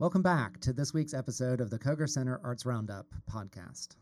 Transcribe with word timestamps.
Welcome 0.00 0.22
back 0.22 0.60
to 0.60 0.72
this 0.72 0.94
week's 0.94 1.12
episode 1.12 1.60
of 1.60 1.70
the 1.70 1.78
Koger 1.80 2.08
Center 2.08 2.40
Arts 2.44 2.64
Roundup 2.64 3.06
podcast. 3.28 3.96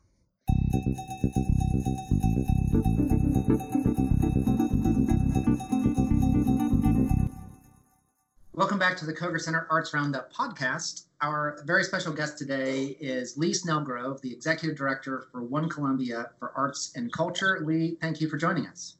Welcome 8.52 8.78
back 8.78 8.98
to 8.98 9.06
the 9.06 9.14
Koger 9.14 9.40
Center 9.40 9.66
Arts 9.70 9.94
Roundup 9.94 10.30
podcast. 10.30 11.06
Our 11.22 11.62
very 11.64 11.82
special 11.82 12.12
guest 12.12 12.36
today 12.36 12.98
is 13.00 13.38
Lee 13.38 13.52
Snelgrove, 13.52 14.20
the 14.20 14.30
Executive 14.30 14.76
Director 14.76 15.28
for 15.32 15.44
One 15.44 15.66
Columbia 15.66 16.28
for 16.38 16.52
Arts 16.54 16.92
and 16.94 17.10
Culture. 17.10 17.60
Lee, 17.64 17.96
thank 18.02 18.20
you 18.20 18.28
for 18.28 18.36
joining 18.36 18.66
us. 18.66 18.98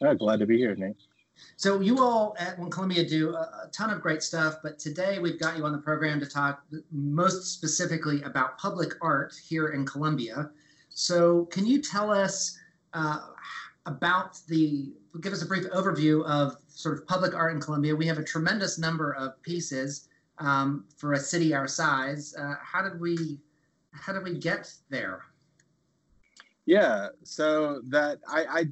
Oh, 0.00 0.14
glad 0.14 0.38
to 0.38 0.46
be 0.46 0.56
here, 0.56 0.74
Nate. 0.74 0.96
So 1.56 1.80
you 1.80 1.98
all 1.98 2.34
at 2.38 2.58
One 2.58 2.70
Columbia 2.70 3.06
do 3.06 3.34
a, 3.34 3.40
a, 3.64 3.70
ton 3.72 3.90
of 3.90 4.00
great 4.00 4.22
stuff, 4.22 4.56
but 4.62 4.78
today 4.78 5.18
we've 5.18 5.38
got 5.38 5.58
you 5.58 5.64
on 5.66 5.72
the 5.72 5.78
program 5.78 6.18
to 6.20 6.26
talk 6.26 6.64
most 6.90 7.52
specifically 7.52 8.22
about 8.22 8.58
public 8.58 8.94
art 9.02 9.34
here 9.46 9.68
in 9.68 9.84
Columbia. 9.84 10.50
So 10.88 11.44
can 11.46 11.66
you 11.66 11.80
tell 11.82 12.10
us 12.10 12.58
uh, 12.94 13.20
about 13.86 14.38
the, 14.48 14.92
give 15.20 15.32
us 15.32 15.42
a 15.42 15.46
brief 15.46 15.64
overview 15.64 16.24
of 16.24 16.56
sort 16.68 16.98
of 16.98 17.06
public 17.06 17.34
art 17.34 17.54
in 17.54 17.60
Columbia? 17.60 17.94
We 17.94 18.06
have 18.06 18.18
a 18.18 18.24
tremendous 18.24 18.78
number 18.78 19.12
of 19.12 19.40
pieces 19.42 20.08
um, 20.38 20.84
for 20.96 21.12
a 21.12 21.18
city 21.18 21.54
our 21.54 21.68
size. 21.68 22.34
Uh, 22.38 22.54
how 22.62 22.82
did 22.82 22.98
we, 22.98 23.38
how 23.92 24.12
did 24.12 24.24
we 24.24 24.38
get 24.38 24.72
there? 24.88 25.24
Yeah, 26.66 27.08
so 27.22 27.82
that 27.88 28.20
I, 28.28 28.44
I 28.44 28.64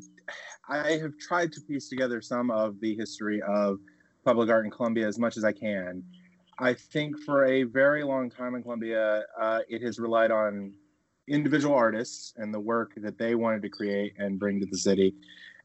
I 0.69 0.93
have 0.93 1.17
tried 1.19 1.53
to 1.53 1.61
piece 1.61 1.89
together 1.89 2.21
some 2.21 2.51
of 2.51 2.81
the 2.81 2.95
history 2.95 3.41
of 3.43 3.79
public 4.25 4.51
art 4.51 4.65
in 4.65 4.71
Columbia 4.71 5.07
as 5.07 5.19
much 5.19 5.37
as 5.37 5.45
I 5.45 5.53
can. 5.53 6.03
I 6.59 6.75
think 6.75 7.17
for 7.25 7.47
a 7.47 7.63
very 7.63 8.03
long 8.03 8.31
time 8.31 8.55
in 8.55 8.63
Columbia, 8.63 9.25
uh, 9.41 9.61
it 9.69 9.81
has 9.83 9.99
relied 9.99 10.31
on 10.31 10.73
individual 11.29 11.75
artists 11.75 12.35
and 12.37 12.53
the 12.53 12.61
work 12.61 12.93
that 12.97 13.19
they 13.19 13.35
wanted 13.35 13.63
to 13.63 13.69
create 13.69 14.15
and 14.19 14.39
bring 14.39 14.61
to 14.61 14.67
the 14.67 14.79
city, 14.79 15.15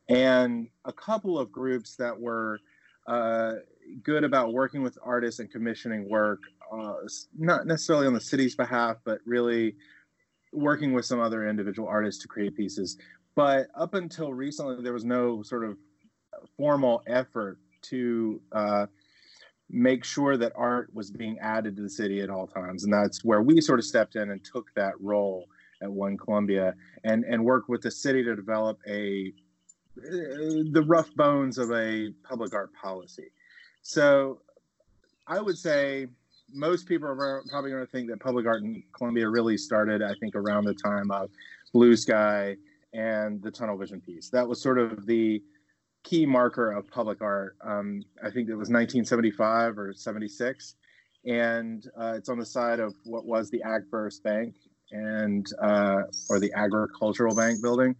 and 0.09 0.67
a 0.85 0.93
couple 0.93 1.39
of 1.39 1.51
groups 1.51 1.95
that 1.95 2.19
were 2.19 2.59
uh, 3.07 3.53
good 4.03 4.23
about 4.23 4.53
working 4.53 4.83
with 4.83 4.97
artists 5.03 5.39
and 5.39 5.51
commissioning 5.51 6.09
work, 6.09 6.39
uh, 6.71 6.93
not 7.37 7.65
necessarily 7.65 8.07
on 8.07 8.13
the 8.13 8.21
city's 8.21 8.55
behalf, 8.55 8.97
but 9.03 9.19
really 9.25 9.75
working 10.51 10.93
with 10.93 11.05
some 11.05 11.19
other 11.19 11.47
individual 11.47 11.87
artists 11.87 12.21
to 12.21 12.27
create 12.27 12.55
pieces. 12.55 12.97
But 13.35 13.67
up 13.75 13.93
until 13.93 14.33
recently, 14.33 14.81
there 14.83 14.93
was 14.93 15.05
no 15.05 15.41
sort 15.43 15.63
of 15.63 15.77
formal 16.57 17.01
effort 17.07 17.57
to 17.83 18.41
uh, 18.51 18.85
make 19.69 20.03
sure 20.03 20.37
that 20.37 20.53
art 20.55 20.93
was 20.93 21.09
being 21.09 21.39
added 21.39 21.75
to 21.75 21.81
the 21.81 21.89
city 21.89 22.21
at 22.21 22.29
all 22.29 22.47
times. 22.47 22.83
And 22.83 22.93
that's 22.93 23.23
where 23.23 23.41
we 23.41 23.59
sort 23.59 23.79
of 23.79 23.85
stepped 23.85 24.15
in 24.15 24.31
and 24.31 24.43
took 24.43 24.73
that 24.75 24.93
role 25.01 25.47
at 25.81 25.91
One 25.91 26.17
Columbia 26.17 26.75
and, 27.03 27.25
and 27.25 27.43
worked 27.43 27.69
with 27.69 27.81
the 27.81 27.91
city 27.91 28.23
to 28.23 28.35
develop 28.35 28.79
a 28.87 29.33
the 29.95 30.83
rough 30.87 31.13
bones 31.13 31.59
of 31.59 31.71
a 31.71 32.09
public 32.23 32.53
art 32.53 32.71
policy. 32.73 33.27
So 33.83 34.41
I 35.27 35.39
would 35.39 35.57
say 35.57 36.07
most 36.51 36.87
people 36.87 37.07
are 37.07 37.43
probably 37.49 37.69
going 37.69 37.85
to 37.85 37.91
think 37.91 38.09
that 38.09 38.19
public 38.19 38.47
art 38.47 38.63
in 38.63 38.83
Columbia 38.95 39.29
really 39.29 39.57
started, 39.57 40.01
I 40.01 40.15
think, 40.19 40.35
around 40.35 40.65
the 40.65 40.73
time 40.73 41.11
of 41.11 41.29
Blue 41.73 41.95
Sky 41.95 42.55
and 42.93 43.41
the 43.41 43.51
tunnel 43.51 43.77
vision 43.77 43.99
piece. 44.01 44.29
That 44.29 44.47
was 44.47 44.61
sort 44.61 44.79
of 44.79 45.05
the 45.05 45.41
key 46.03 46.25
marker 46.25 46.71
of 46.71 46.89
public 46.89 47.21
art. 47.21 47.55
Um, 47.63 48.03
I 48.21 48.29
think 48.29 48.49
it 48.49 48.55
was 48.55 48.69
1975 48.69 49.77
or 49.77 49.93
76, 49.93 50.75
and 51.25 51.85
uh, 51.97 52.13
it's 52.17 52.29
on 52.29 52.37
the 52.37 52.45
side 52.45 52.79
of 52.79 52.93
what 53.05 53.25
was 53.25 53.49
the 53.49 53.61
AgFirst 53.65 54.21
Bank 54.23 54.55
and 54.91 55.45
uh, 55.61 56.03
or 56.29 56.39
the 56.39 56.51
Agricultural 56.53 57.35
Bank 57.35 57.61
building. 57.61 57.95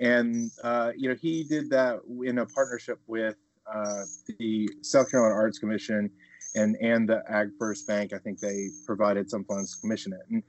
And 0.00 0.50
uh, 0.64 0.92
you 0.96 1.08
know, 1.08 1.14
he 1.14 1.44
did 1.44 1.70
that 1.70 2.00
in 2.24 2.38
a 2.38 2.46
partnership 2.46 2.98
with 3.06 3.36
uh, 3.72 4.02
the 4.38 4.68
South 4.82 5.10
Carolina 5.10 5.34
Arts 5.34 5.58
Commission 5.58 6.10
and 6.54 6.76
and 6.80 7.08
the 7.08 7.22
AgFirst 7.30 7.86
Bank. 7.86 8.12
I 8.12 8.18
think 8.18 8.40
they 8.40 8.68
provided 8.86 9.30
some 9.30 9.44
funds 9.44 9.74
to 9.74 9.80
commission 9.80 10.12
it. 10.12 10.20
And 10.30 10.42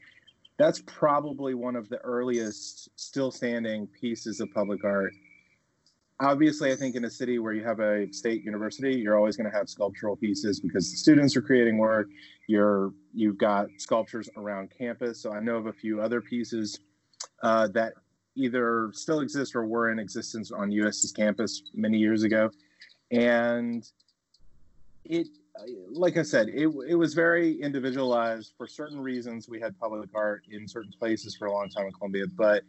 that's 0.63 0.81
probably 0.85 1.53
one 1.53 1.75
of 1.75 1.89
the 1.89 1.97
earliest 1.97 2.87
still 2.95 3.31
standing 3.31 3.85
pieces 3.85 4.39
of 4.39 4.49
public 4.53 4.85
art. 4.85 5.11
Obviously, 6.21 6.71
I 6.71 6.75
think 6.77 6.95
in 6.95 7.03
a 7.03 7.09
city 7.09 7.37
where 7.37 7.51
you 7.51 7.65
have 7.65 7.81
a 7.81 8.07
state 8.13 8.45
university, 8.45 8.93
you're 8.93 9.17
always 9.17 9.35
going 9.35 9.51
to 9.51 9.57
have 9.57 9.67
sculptural 9.67 10.15
pieces 10.15 10.61
because 10.61 10.89
the 10.89 10.95
students 10.95 11.35
are 11.35 11.41
creating 11.41 11.77
work. 11.79 12.07
You're 12.47 12.93
you've 13.13 13.37
got 13.37 13.67
sculptures 13.77 14.29
around 14.37 14.71
campus. 14.77 15.21
So 15.21 15.33
I 15.33 15.41
know 15.41 15.57
of 15.57 15.65
a 15.65 15.73
few 15.73 15.99
other 15.99 16.21
pieces 16.21 16.79
uh, 17.41 17.67
that 17.73 17.93
either 18.35 18.89
still 18.93 19.19
exist 19.19 19.57
or 19.57 19.65
were 19.65 19.91
in 19.91 19.99
existence 19.99 20.49
on 20.53 20.71
USC's 20.71 21.11
campus 21.11 21.63
many 21.73 21.97
years 21.97 22.23
ago, 22.23 22.49
and 23.11 23.85
it 25.03 25.27
like 25.91 26.17
I 26.17 26.23
said, 26.23 26.49
it, 26.49 26.67
it 26.87 26.95
was 26.95 27.13
very 27.13 27.61
individualized 27.61 28.53
for 28.57 28.67
certain 28.67 28.99
reasons. 28.99 29.47
We 29.47 29.59
had 29.59 29.77
public 29.79 30.09
art 30.13 30.43
in 30.51 30.67
certain 30.67 30.91
places 30.97 31.35
for 31.35 31.47
a 31.47 31.51
long 31.51 31.69
time 31.69 31.85
in 31.85 31.91
Columbia, 31.93 32.25
but 32.35 32.63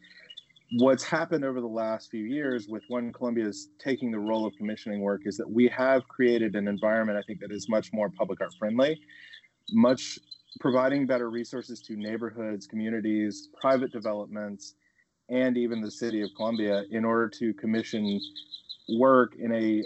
what's 0.78 1.04
happened 1.04 1.44
over 1.44 1.60
the 1.60 1.66
last 1.66 2.10
few 2.10 2.24
years 2.24 2.66
with 2.68 2.82
One 2.88 3.12
Columbia's 3.12 3.68
taking 3.78 4.10
the 4.10 4.18
role 4.18 4.46
of 4.46 4.54
commissioning 4.56 5.00
work 5.00 5.22
is 5.24 5.36
that 5.36 5.50
we 5.50 5.68
have 5.68 6.06
created 6.08 6.56
an 6.56 6.68
environment 6.68 7.18
I 7.18 7.22
think 7.22 7.40
that 7.40 7.52
is 7.52 7.68
much 7.68 7.92
more 7.92 8.10
public 8.10 8.40
art 8.40 8.52
friendly, 8.58 9.00
much 9.70 10.18
providing 10.60 11.06
better 11.06 11.30
resources 11.30 11.80
to 11.82 11.96
neighborhoods, 11.96 12.66
communities, 12.66 13.48
private 13.60 13.92
developments, 13.92 14.74
and 15.28 15.56
even 15.56 15.80
the 15.80 15.90
city 15.90 16.20
of 16.20 16.30
Columbia 16.36 16.84
in 16.90 17.04
order 17.04 17.28
to 17.28 17.54
commission 17.54 18.20
work 18.98 19.34
in 19.38 19.54
a 19.54 19.82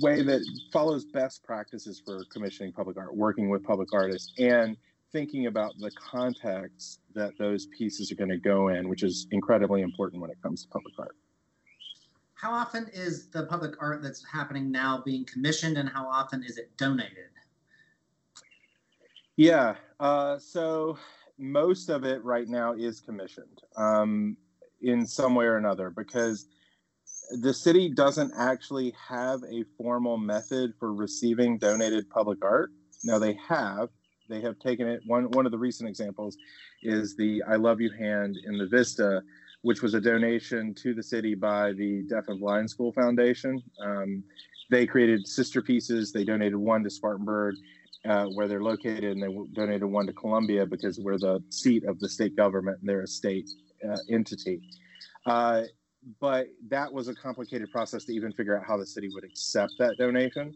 way 0.00 0.22
that 0.22 0.40
follows 0.72 1.04
best 1.04 1.42
practices 1.44 2.00
for 2.04 2.24
commissioning 2.32 2.72
public 2.72 2.96
art, 2.96 3.14
working 3.16 3.48
with 3.48 3.64
public 3.64 3.92
artists, 3.92 4.32
and 4.38 4.76
thinking 5.12 5.46
about 5.46 5.72
the 5.78 5.90
context 5.92 7.00
that 7.14 7.32
those 7.38 7.66
pieces 7.66 8.12
are 8.12 8.14
going 8.14 8.28
to 8.28 8.38
go 8.38 8.68
in, 8.68 8.88
which 8.88 9.02
is 9.02 9.26
incredibly 9.30 9.80
important 9.82 10.20
when 10.20 10.30
it 10.30 10.40
comes 10.42 10.62
to 10.62 10.68
public 10.68 10.94
art. 10.98 11.16
How 12.34 12.52
often 12.52 12.88
is 12.92 13.28
the 13.30 13.46
public 13.46 13.74
art 13.80 14.02
that's 14.02 14.24
happening 14.24 14.70
now 14.70 15.02
being 15.04 15.24
commissioned, 15.24 15.76
and 15.76 15.88
how 15.88 16.06
often 16.06 16.44
is 16.44 16.58
it 16.58 16.76
donated? 16.76 17.30
Yeah, 19.36 19.76
uh, 19.98 20.38
so 20.38 20.98
most 21.38 21.88
of 21.88 22.04
it 22.04 22.22
right 22.24 22.48
now 22.48 22.74
is 22.74 23.00
commissioned 23.00 23.62
um, 23.76 24.36
in 24.82 25.06
some 25.06 25.34
way 25.34 25.46
or 25.46 25.56
another 25.56 25.90
because 25.90 26.46
the 27.30 27.52
city 27.52 27.88
doesn't 27.88 28.32
actually 28.36 28.94
have 29.08 29.42
a 29.44 29.64
formal 29.76 30.16
method 30.16 30.74
for 30.78 30.94
receiving 30.94 31.58
donated 31.58 32.08
public 32.10 32.44
art. 32.44 32.70
Now 33.04 33.18
they 33.18 33.38
have. 33.48 33.88
They 34.28 34.40
have 34.40 34.58
taken 34.58 34.86
it. 34.86 35.00
One 35.06 35.30
one 35.30 35.46
of 35.46 35.52
the 35.52 35.58
recent 35.58 35.88
examples 35.88 36.36
is 36.82 37.16
the 37.16 37.42
"I 37.48 37.56
Love 37.56 37.80
You" 37.80 37.90
hand 37.90 38.36
in 38.44 38.58
the 38.58 38.66
Vista, 38.66 39.22
which 39.62 39.82
was 39.82 39.94
a 39.94 40.00
donation 40.00 40.74
to 40.74 40.94
the 40.94 41.02
city 41.02 41.34
by 41.34 41.72
the 41.72 42.02
Deaf 42.08 42.24
and 42.28 42.40
Blind 42.40 42.68
School 42.68 42.92
Foundation. 42.92 43.62
Um, 43.82 44.22
they 44.70 44.86
created 44.86 45.26
sister 45.26 45.62
pieces. 45.62 46.12
They 46.12 46.24
donated 46.24 46.56
one 46.56 46.84
to 46.84 46.90
Spartanburg, 46.90 47.54
uh, 48.06 48.26
where 48.26 48.48
they're 48.48 48.62
located, 48.62 49.16
and 49.16 49.22
they 49.22 49.34
donated 49.54 49.84
one 49.84 50.06
to 50.06 50.12
Columbia 50.12 50.66
because 50.66 50.98
we're 50.98 51.18
the 51.18 51.42
seat 51.48 51.84
of 51.84 51.98
the 52.00 52.08
state 52.08 52.36
government 52.36 52.78
and 52.80 52.88
they're 52.88 53.02
a 53.02 53.06
state 53.06 53.48
uh, 53.88 53.96
entity. 54.10 54.60
Uh, 55.24 55.62
but 56.20 56.48
that 56.68 56.92
was 56.92 57.08
a 57.08 57.14
complicated 57.14 57.70
process 57.70 58.04
to 58.04 58.12
even 58.12 58.32
figure 58.32 58.58
out 58.58 58.64
how 58.66 58.76
the 58.76 58.86
city 58.86 59.08
would 59.12 59.24
accept 59.24 59.72
that 59.78 59.96
donation. 59.98 60.54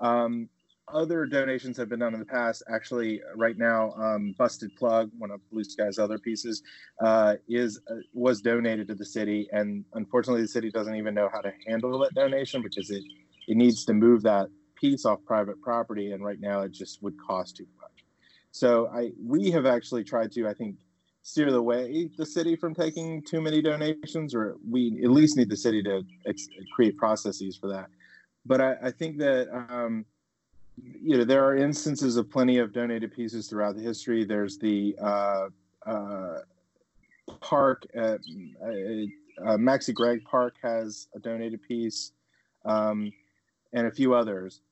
Um, 0.00 0.48
other 0.92 1.26
donations 1.26 1.76
have 1.76 1.88
been 1.88 2.00
done 2.00 2.14
in 2.14 2.20
the 2.20 2.26
past. 2.26 2.62
Actually, 2.68 3.20
right 3.36 3.56
now, 3.56 3.92
um, 3.92 4.34
"Busted 4.38 4.74
Plug," 4.76 5.10
one 5.18 5.30
of 5.30 5.40
Blue 5.50 5.64
Sky's 5.64 5.98
other 5.98 6.18
pieces, 6.18 6.62
uh, 7.00 7.36
is 7.48 7.80
uh, 7.90 7.96
was 8.12 8.40
donated 8.40 8.88
to 8.88 8.94
the 8.94 9.04
city, 9.04 9.48
and 9.52 9.84
unfortunately, 9.94 10.42
the 10.42 10.48
city 10.48 10.70
doesn't 10.70 10.96
even 10.96 11.14
know 11.14 11.28
how 11.32 11.40
to 11.40 11.52
handle 11.66 11.98
that 12.00 12.14
donation 12.14 12.62
because 12.62 12.90
it 12.90 13.04
it 13.46 13.56
needs 13.56 13.84
to 13.84 13.92
move 13.92 14.22
that 14.22 14.48
piece 14.74 15.04
off 15.04 15.20
private 15.24 15.60
property, 15.62 16.12
and 16.12 16.24
right 16.24 16.40
now, 16.40 16.62
it 16.62 16.72
just 16.72 17.02
would 17.02 17.14
cost 17.20 17.56
too 17.56 17.66
much. 17.80 18.04
So, 18.50 18.88
I 18.88 19.12
we 19.24 19.50
have 19.52 19.66
actually 19.66 20.04
tried 20.04 20.32
to, 20.32 20.48
I 20.48 20.54
think, 20.54 20.76
steer 21.22 21.50
the 21.50 21.62
way 21.62 22.10
the 22.16 22.26
city 22.26 22.56
from 22.56 22.74
taking 22.74 23.22
too 23.22 23.40
many 23.40 23.60
donations, 23.60 24.34
or 24.34 24.56
we 24.68 25.00
at 25.04 25.10
least 25.10 25.36
need 25.36 25.50
the 25.50 25.56
city 25.56 25.82
to 25.82 26.02
ex- 26.26 26.48
create 26.74 26.96
processes 26.96 27.56
for 27.56 27.68
that. 27.68 27.88
But 28.46 28.60
I, 28.60 28.76
I 28.84 28.90
think 28.90 29.18
that 29.18 29.48
um, 29.52 30.04
you 30.82 31.18
know 31.18 31.24
there 31.24 31.44
are 31.44 31.56
instances 31.56 32.16
of 32.16 32.30
plenty 32.30 32.58
of 32.58 32.72
donated 32.72 33.12
pieces 33.12 33.48
throughout 33.48 33.76
the 33.76 33.82
history. 33.82 34.24
There's 34.24 34.58
the 34.58 34.96
uh, 35.00 35.48
uh, 35.86 36.38
park 37.40 37.86
at 37.94 38.20
uh, 38.62 39.46
uh 39.46 39.56
Maxcy 39.56 39.94
Gregg 39.94 40.24
Park 40.24 40.56
has 40.62 41.08
a 41.14 41.18
donated 41.18 41.62
piece, 41.62 42.12
um, 42.64 43.12
and 43.72 43.86
a 43.86 43.90
few 43.90 44.14
others. 44.14 44.62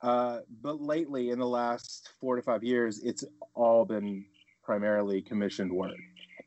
Uh, 0.00 0.38
but 0.62 0.80
lately, 0.80 1.30
in 1.30 1.38
the 1.38 1.46
last 1.46 2.12
four 2.20 2.36
to 2.36 2.42
five 2.42 2.62
years, 2.62 3.00
it's 3.00 3.24
all 3.54 3.84
been 3.84 4.24
primarily 4.68 5.20
commissioned 5.22 5.72
work. 5.72 5.96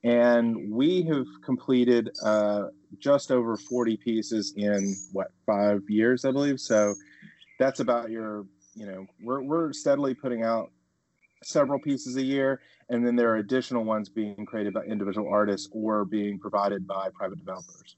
And 0.03 0.71
we 0.71 1.01
have 1.03 1.25
completed 1.43 2.11
uh, 2.23 2.65
just 2.99 3.31
over 3.31 3.57
40 3.57 3.97
pieces 3.97 4.53
in 4.55 4.95
what, 5.11 5.31
five 5.47 5.81
years, 5.89 6.23
I 6.23 6.31
believe. 6.31 6.59
So 6.59 6.93
that's 7.57 7.79
about 7.79 8.11
your, 8.11 8.45
you 8.75 8.85
know, 8.85 9.07
we're, 9.23 9.41
we're 9.41 9.73
steadily 9.73 10.13
putting 10.13 10.43
out 10.43 10.69
several 11.43 11.79
pieces 11.79 12.15
a 12.17 12.21
year. 12.21 12.61
And 12.89 13.03
then 13.05 13.15
there 13.15 13.31
are 13.31 13.37
additional 13.37 13.85
ones 13.85 14.07
being 14.07 14.45
created 14.45 14.75
by 14.75 14.83
individual 14.83 15.27
artists 15.27 15.67
or 15.71 16.05
being 16.05 16.37
provided 16.37 16.85
by 16.85 17.09
private 17.15 17.39
developers. 17.39 17.95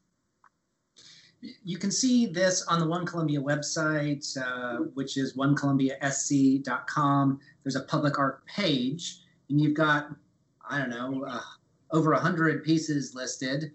You 1.66 1.78
can 1.78 1.92
see 1.92 2.28
this 2.28 2.66
on 2.68 2.80
the 2.80 2.88
One 2.88 3.06
Columbia 3.06 3.42
website, 3.42 4.26
uh, 4.38 4.84
which 4.94 5.18
is 5.18 5.36
onecolumbiasc.com. 5.36 7.40
There's 7.64 7.76
a 7.76 7.82
public 7.82 8.18
art 8.18 8.46
page, 8.46 9.23
and 9.50 9.60
you've 9.62 9.76
got, 9.76 10.10
I 10.70 10.78
don't 10.78 10.90
know, 10.90 11.26
uh, 11.28 11.42
over 11.92 12.12
100 12.12 12.64
pieces 12.64 13.14
listed. 13.14 13.72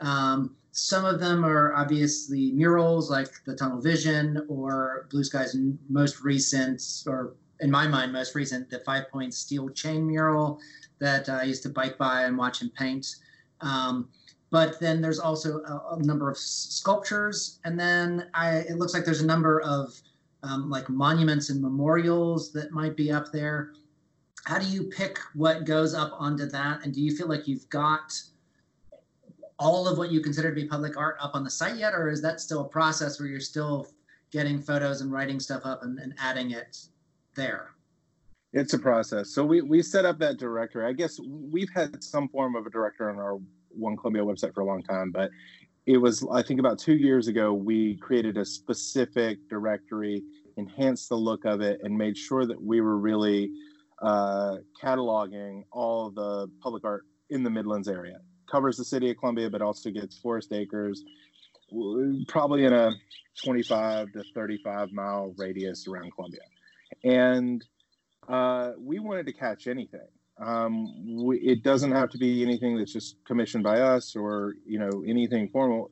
Um, 0.00 0.56
some 0.72 1.04
of 1.04 1.20
them 1.20 1.44
are 1.44 1.74
obviously 1.74 2.52
murals 2.52 3.10
like 3.10 3.28
the 3.44 3.54
Tunnel 3.54 3.80
Vision 3.80 4.44
or 4.48 5.06
Blue 5.10 5.22
Sky's 5.22 5.56
most 5.88 6.22
recent, 6.22 6.82
or 7.06 7.34
in 7.60 7.70
my 7.70 7.86
mind, 7.86 8.12
most 8.12 8.34
recent, 8.34 8.70
the 8.70 8.80
Five 8.80 9.10
Point 9.10 9.34
Steel 9.34 9.68
Chain 9.68 10.06
mural 10.06 10.58
that 10.98 11.28
I 11.28 11.44
used 11.44 11.62
to 11.64 11.68
bike 11.68 11.98
by 11.98 12.22
and 12.22 12.38
watch 12.38 12.62
him 12.62 12.70
paint. 12.70 13.16
Um, 13.60 14.08
but 14.50 14.78
then 14.80 15.00
there's 15.00 15.18
also 15.18 15.60
a, 15.60 15.96
a, 15.96 16.02
number 16.02 16.30
of 16.30 16.36
sculptures, 16.36 17.58
and 17.64 17.78
then 17.78 18.28
I, 18.34 18.58
it 18.58 18.76
looks 18.76 18.92
like 18.92 19.04
there's 19.04 19.22
a 19.22 19.26
number 19.26 19.60
of 19.62 19.98
um, 20.42 20.68
like 20.68 20.88
monuments 20.88 21.48
and 21.50 21.60
memorials 21.62 22.52
that 22.52 22.72
might 22.72 22.96
be 22.96 23.10
up 23.10 23.32
there. 23.32 23.72
How 24.44 24.58
do 24.58 24.66
you 24.66 24.84
pick 24.84 25.18
what 25.34 25.64
goes 25.64 25.94
up 25.94 26.12
onto 26.18 26.46
that, 26.46 26.84
and 26.84 26.92
do 26.92 27.00
you 27.00 27.16
feel 27.16 27.28
like 27.28 27.46
you've 27.46 27.68
got 27.68 28.12
all 29.58 29.86
of 29.86 29.96
what 29.96 30.10
you 30.10 30.20
consider 30.20 30.50
to 30.52 30.60
be 30.60 30.66
public 30.66 30.96
art 30.96 31.16
up 31.20 31.34
on 31.34 31.44
the 31.44 31.50
site 31.50 31.76
yet, 31.76 31.94
or 31.94 32.08
is 32.08 32.20
that 32.22 32.40
still 32.40 32.62
a 32.62 32.68
process 32.68 33.20
where 33.20 33.28
you're 33.28 33.38
still 33.38 33.86
getting 34.32 34.60
photos 34.60 35.00
and 35.00 35.12
writing 35.12 35.38
stuff 35.38 35.62
up 35.64 35.84
and, 35.84 35.98
and 36.00 36.14
adding 36.18 36.50
it 36.50 36.78
there? 37.36 37.70
It's 38.52 38.74
a 38.74 38.78
process. 38.78 39.30
So 39.30 39.44
we, 39.44 39.62
we 39.62 39.80
set 39.80 40.04
up 40.04 40.18
that 40.18 40.38
directory. 40.38 40.86
I 40.86 40.92
guess 40.92 41.20
we've 41.20 41.70
had 41.74 42.02
some 42.02 42.28
form 42.28 42.56
of 42.56 42.66
a 42.66 42.70
director 42.70 43.08
on 43.08 43.18
our 43.18 43.38
One 43.70 43.96
Columbia 43.96 44.22
website 44.22 44.52
for 44.52 44.62
a 44.62 44.66
long 44.66 44.82
time, 44.82 45.12
but 45.12 45.30
it 45.86 45.98
was, 45.98 46.26
I 46.32 46.42
think, 46.42 46.60
about 46.60 46.78
two 46.78 46.94
years 46.94 47.28
ago, 47.28 47.52
we 47.52 47.96
created 47.96 48.36
a 48.36 48.44
specific 48.44 49.38
directory, 49.48 50.22
enhanced 50.56 51.08
the 51.08 51.16
look 51.16 51.44
of 51.44 51.60
it, 51.60 51.80
and 51.82 51.96
made 51.96 52.16
sure 52.16 52.46
that 52.46 52.60
we 52.60 52.80
were 52.80 52.98
really 52.98 53.50
uh, 54.02 54.56
cataloging 54.82 55.62
all 55.72 56.10
the 56.10 56.48
public 56.60 56.84
art 56.84 57.04
in 57.30 57.42
the 57.42 57.50
Midlands 57.50 57.88
area. 57.88 58.18
Covers 58.50 58.76
the 58.76 58.84
city 58.84 59.10
of 59.10 59.16
Columbia, 59.16 59.48
but 59.48 59.62
also 59.62 59.90
gets 59.90 60.18
Forest 60.18 60.52
Acres, 60.52 61.04
probably 62.28 62.64
in 62.64 62.72
a 62.72 62.90
25 63.44 64.12
to 64.12 64.24
35 64.34 64.92
mile 64.92 65.34
radius 65.38 65.88
around 65.88 66.12
Columbia 66.14 66.42
and 67.04 67.64
uh, 68.28 68.72
we 68.78 68.98
wanted 68.98 69.26
to 69.26 69.32
catch 69.32 69.66
anything. 69.66 70.06
Um, 70.38 71.24
we, 71.24 71.38
it 71.38 71.62
doesn't 71.62 71.92
have 71.92 72.10
to 72.10 72.18
be 72.18 72.42
anything 72.42 72.76
that's 72.76 72.92
just 72.92 73.16
commissioned 73.24 73.64
by 73.64 73.80
us 73.80 74.16
or 74.16 74.54
you 74.64 74.78
know 74.78 75.04
anything 75.06 75.48
formal. 75.48 75.90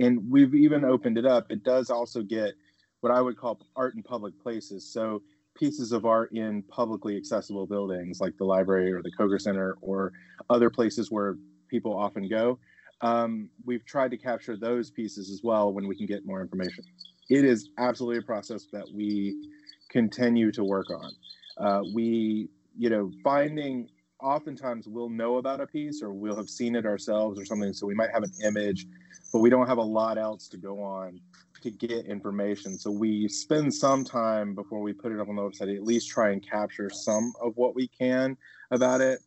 And 0.00 0.30
we've 0.30 0.54
even 0.54 0.84
opened 0.84 1.18
it 1.18 1.26
up. 1.26 1.50
It 1.50 1.62
does 1.62 1.90
also 1.90 2.22
get 2.22 2.54
what 3.00 3.12
I 3.12 3.20
would 3.20 3.36
call 3.36 3.60
art 3.76 3.94
in 3.94 4.02
public 4.02 4.38
places. 4.42 4.90
So 4.92 5.22
pieces 5.56 5.92
of 5.92 6.04
art 6.04 6.32
in 6.32 6.62
publicly 6.62 7.16
accessible 7.16 7.66
buildings 7.66 8.20
like 8.20 8.36
the 8.36 8.44
library 8.44 8.92
or 8.92 9.02
the 9.02 9.10
Koger 9.18 9.40
Center 9.40 9.76
or 9.80 10.12
other 10.50 10.70
places 10.70 11.10
where 11.10 11.36
people 11.68 11.96
often 11.96 12.28
go. 12.28 12.58
Um, 13.00 13.50
we've 13.64 13.84
tried 13.84 14.10
to 14.12 14.16
capture 14.16 14.56
those 14.56 14.90
pieces 14.90 15.30
as 15.30 15.42
well 15.42 15.72
when 15.72 15.86
we 15.86 15.96
can 15.96 16.06
get 16.06 16.24
more 16.24 16.40
information. 16.40 16.84
It 17.28 17.44
is 17.44 17.70
absolutely 17.78 18.18
a 18.18 18.22
process 18.22 18.66
that 18.72 18.86
we 18.92 19.50
continue 19.90 20.52
to 20.52 20.64
work 20.64 20.86
on. 20.90 21.12
Uh, 21.58 21.82
we, 21.94 22.48
you 22.76 22.90
know, 22.90 23.10
finding 23.24 23.88
oftentimes 24.20 24.86
we'll 24.88 25.10
know 25.10 25.36
about 25.36 25.60
a 25.60 25.66
piece 25.66 26.02
or 26.02 26.12
we'll 26.12 26.36
have 26.36 26.48
seen 26.48 26.74
it 26.74 26.86
ourselves 26.86 27.38
or 27.38 27.44
something. 27.44 27.72
So 27.72 27.86
we 27.86 27.94
might 27.94 28.10
have 28.12 28.22
an 28.22 28.32
image, 28.44 28.86
but 29.32 29.40
we 29.40 29.50
don't 29.50 29.66
have 29.66 29.78
a 29.78 29.82
lot 29.82 30.16
else 30.18 30.48
to 30.48 30.56
go 30.56 30.82
on 30.82 31.20
to 31.60 31.70
get 31.70 32.06
information. 32.06 32.78
So 32.78 32.90
we 32.90 33.28
spend 33.28 33.72
some 33.72 34.04
time 34.04 34.54
before 34.54 34.80
we 34.80 34.92
put 34.92 35.12
it 35.12 35.20
up 35.20 35.28
on 35.28 35.36
the 35.36 35.42
website, 35.42 35.74
at 35.74 35.82
least 35.82 36.08
try 36.08 36.30
and 36.30 36.42
capture 36.42 36.90
some 36.90 37.32
of 37.40 37.56
what 37.56 37.74
we 37.74 37.88
can 37.88 38.36
about 38.70 39.00
it. 39.00 39.20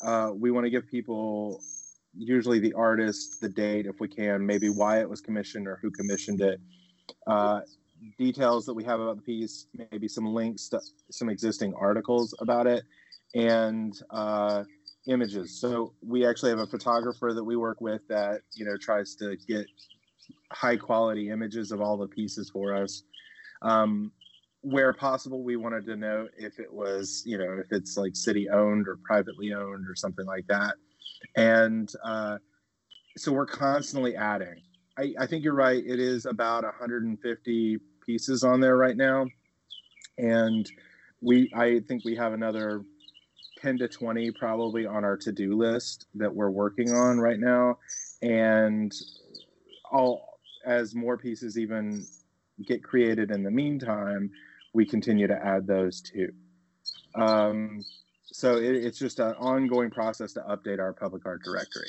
Uh, 0.00 0.32
we 0.34 0.50
want 0.50 0.64
to 0.64 0.70
give 0.70 0.86
people 0.86 1.60
usually 2.14 2.58
the 2.58 2.72
artist, 2.74 3.40
the 3.40 3.48
date, 3.48 3.86
if 3.86 4.00
we 4.00 4.08
can, 4.08 4.44
maybe 4.44 4.68
why 4.68 5.00
it 5.00 5.08
was 5.08 5.20
commissioned 5.20 5.66
or 5.66 5.78
who 5.80 5.90
commissioned 5.90 6.40
it. 6.40 6.60
Uh, 7.26 7.60
details 8.18 8.66
that 8.66 8.74
we 8.74 8.84
have 8.84 9.00
about 9.00 9.16
the 9.16 9.22
piece, 9.22 9.66
maybe 9.90 10.08
some 10.08 10.26
links 10.26 10.68
to 10.68 10.80
some 11.10 11.28
existing 11.28 11.72
articles 11.74 12.34
about 12.40 12.66
it, 12.66 12.84
and 13.34 14.00
uh, 14.10 14.64
images. 15.06 15.60
So 15.60 15.94
we 16.02 16.26
actually 16.26 16.50
have 16.50 16.58
a 16.58 16.66
photographer 16.66 17.32
that 17.32 17.44
we 17.44 17.56
work 17.56 17.80
with 17.80 18.06
that 18.08 18.42
you 18.54 18.64
know 18.64 18.76
tries 18.76 19.14
to 19.16 19.36
get 19.48 19.66
high 20.52 20.76
quality 20.76 21.30
images 21.30 21.72
of 21.72 21.80
all 21.80 21.96
the 21.96 22.08
pieces 22.08 22.50
for 22.50 22.74
us. 22.74 23.02
Um, 23.62 24.12
where 24.62 24.92
possible, 24.92 25.42
we 25.42 25.56
wanted 25.56 25.84
to 25.86 25.96
know 25.96 26.28
if 26.38 26.58
it 26.58 26.72
was 26.72 27.22
you 27.26 27.36
know 27.36 27.58
if 27.58 27.66
it's 27.70 27.96
like 27.96 28.14
city 28.14 28.48
owned 28.48 28.86
or 28.88 28.96
privately 29.04 29.52
owned 29.52 29.88
or 29.88 29.94
something 29.96 30.26
like 30.26 30.46
that, 30.46 30.74
and 31.36 31.92
uh, 32.04 32.38
so 33.16 33.32
we're 33.32 33.46
constantly 33.46 34.16
adding. 34.16 34.62
I, 34.98 35.14
I, 35.18 35.26
think 35.26 35.42
you're 35.42 35.54
right. 35.54 35.82
It 35.84 35.98
is 35.98 36.26
about 36.26 36.64
150 36.64 37.78
pieces 38.04 38.44
on 38.44 38.60
there 38.60 38.76
right 38.76 38.96
now, 38.96 39.26
and 40.18 40.70
we 41.20 41.50
I 41.54 41.80
think 41.88 42.04
we 42.04 42.14
have 42.16 42.32
another 42.32 42.82
10 43.58 43.78
to 43.78 43.88
20 43.88 44.30
probably 44.32 44.86
on 44.86 45.04
our 45.04 45.16
to-do 45.16 45.56
list 45.56 46.06
that 46.14 46.32
we're 46.32 46.50
working 46.50 46.92
on 46.92 47.18
right 47.18 47.40
now, 47.40 47.78
and 48.22 48.92
all 49.92 50.38
as 50.64 50.94
more 50.94 51.16
pieces 51.16 51.58
even 51.58 52.06
get 52.66 52.82
created 52.82 53.30
in 53.30 53.42
the 53.42 53.50
meantime, 53.50 54.30
we 54.72 54.86
continue 54.86 55.26
to 55.26 55.44
add 55.44 55.66
those 55.66 56.00
too. 56.00 56.32
Um, 57.14 57.84
so 58.24 58.56
it, 58.56 58.74
it's 58.74 58.98
just 58.98 59.18
an 59.18 59.34
ongoing 59.34 59.90
process 59.90 60.32
to 60.34 60.40
update 60.40 60.78
our 60.78 60.92
public 60.92 61.26
art 61.26 61.42
directory. 61.42 61.88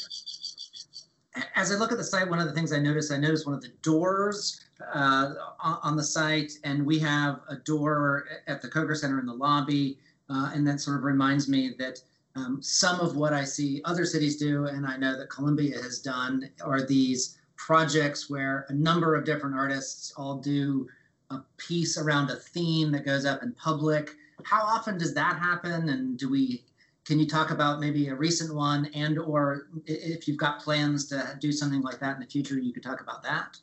As 1.55 1.71
I 1.71 1.75
look 1.75 1.91
at 1.91 1.97
the 1.97 2.03
site, 2.03 2.29
one 2.29 2.39
of 2.39 2.47
the 2.47 2.53
things 2.53 2.73
I 2.73 2.79
noticed, 2.79 3.11
I 3.11 3.17
noticed 3.17 3.45
one 3.45 3.55
of 3.55 3.61
the 3.61 3.71
doors 3.81 4.59
uh, 4.93 5.33
on 5.59 5.95
the 5.95 6.03
site, 6.03 6.51
and 6.63 6.85
we 6.85 6.99
have 6.99 7.39
a 7.49 7.55
door 7.55 8.25
at 8.47 8.61
the 8.61 8.67
Koger 8.67 8.95
Center 8.95 9.19
in 9.19 9.25
the 9.25 9.33
lobby, 9.33 9.97
uh, 10.29 10.51
and 10.53 10.67
that 10.67 10.79
sort 10.79 10.97
of 10.97 11.03
reminds 11.03 11.47
me 11.47 11.73
that 11.79 11.99
um, 12.35 12.61
some 12.61 12.99
of 12.99 13.15
what 13.15 13.33
I 13.33 13.45
see 13.45 13.81
other 13.85 14.05
cities 14.05 14.37
do, 14.37 14.65
and 14.65 14.85
I 14.85 14.97
know 14.97 15.17
that 15.17 15.29
Columbia 15.29 15.81
has 15.81 15.99
done, 15.99 16.49
are 16.63 16.85
these 16.85 17.37
projects 17.65 18.29
where 18.29 18.65
a 18.67 18.73
number 18.73 19.15
of 19.15 19.23
different 19.23 19.55
artists 19.55 20.13
all 20.17 20.35
do 20.35 20.85
a 21.29 21.39
piece 21.55 21.97
around 21.97 22.29
a 22.29 22.35
theme 22.35 22.91
that 22.91 23.05
goes 23.05 23.25
up 23.25 23.41
in 23.41 23.53
public. 23.53 24.11
How 24.43 24.63
often 24.63 24.97
does 24.97 25.13
that 25.13 25.39
happen, 25.39 25.87
and 25.87 26.17
do 26.17 26.29
we? 26.29 26.65
Can 27.05 27.19
you 27.19 27.27
talk 27.27 27.51
about 27.51 27.79
maybe 27.79 28.09
a 28.09 28.15
recent 28.15 28.53
one, 28.53 28.89
and 28.93 29.17
or 29.17 29.67
if 29.85 30.27
you've 30.27 30.37
got 30.37 30.59
plans 30.59 31.05
to 31.07 31.37
do 31.39 31.53
something 31.53 31.81
like 31.81 31.99
that 31.99 32.15
in 32.15 32.21
the 32.21 32.27
future, 32.27 32.59
you 32.59 32.73
could 32.73 32.83
talk 32.83 32.99
about 32.99 33.23
that. 33.23 33.57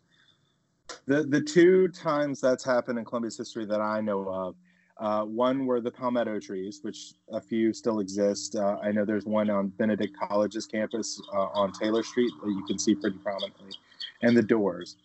The 1.06 1.24
the 1.24 1.40
two 1.42 1.88
times 1.88 2.40
that's 2.40 2.64
happened 2.64 2.98
in 2.98 3.04
Columbia's 3.04 3.36
history 3.36 3.66
that 3.66 3.82
I 3.82 4.00
know 4.00 4.26
of, 4.28 4.54
uh, 4.96 5.24
one 5.24 5.66
were 5.66 5.80
the 5.82 5.90
palmetto 5.90 6.40
trees, 6.40 6.80
which 6.82 7.12
a 7.30 7.40
few 7.40 7.74
still 7.74 8.00
exist. 8.00 8.56
Uh, 8.56 8.78
I 8.82 8.92
know 8.92 9.04
there's 9.04 9.26
one 9.26 9.50
on 9.50 9.68
Benedict 9.68 10.16
College's 10.18 10.66
campus 10.66 11.20
uh, 11.34 11.48
on 11.52 11.72
Taylor 11.72 12.02
Street 12.02 12.32
that 12.42 12.50
you 12.50 12.64
can 12.66 12.78
see 12.78 12.94
pretty 12.94 13.18
prominently, 13.18 13.72
and 14.22 14.36
the 14.36 14.42
doors. 14.42 14.96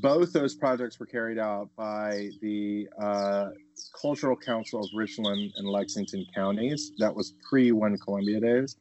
Both 0.00 0.32
those 0.32 0.54
projects 0.54 0.98
were 0.98 1.06
carried 1.06 1.38
out 1.38 1.68
by 1.76 2.30
the 2.40 2.88
uh, 2.98 3.50
Cultural 4.00 4.36
Council 4.36 4.80
of 4.80 4.88
Richland 4.94 5.52
and 5.56 5.68
Lexington 5.68 6.24
counties. 6.34 6.92
That 6.98 7.14
was 7.14 7.34
pre 7.48 7.72
One 7.72 7.98
Columbia 7.98 8.40
days, 8.40 8.76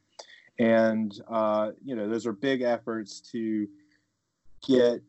and 0.60 1.14
uh, 1.30 1.72
you 1.84 1.96
know 1.96 2.08
those 2.08 2.26
are 2.26 2.34
big 2.34 2.62
efforts 2.62 3.20
to 3.32 3.68
get 4.66 5.02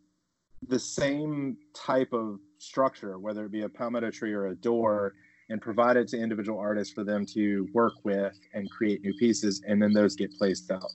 the 0.69 0.79
same 0.79 1.57
type 1.75 2.13
of 2.13 2.39
structure, 2.59 3.19
whether 3.19 3.45
it 3.45 3.53
be 3.53 3.63
a 3.63 3.69
palmetto 3.69 4.11
tree 4.11 4.33
or 4.33 4.47
a 4.47 4.55
door, 4.55 5.15
and 5.51 5.61
provide 5.61 5.97
it 5.97 6.09
to 6.09 6.19
individual 6.19 6.59
artists 6.59 6.93
for 6.93 7.05
them 7.05 7.27
to 7.27 7.69
work 7.75 7.95
with 8.05 8.39
and 8.55 8.71
create 8.71 9.03
new 9.03 9.15
pieces, 9.15 9.63
and 9.67 9.83
then 9.83 9.93
those 9.93 10.17
get 10.17 10.33
placed 10.37 10.71
out. 10.71 10.91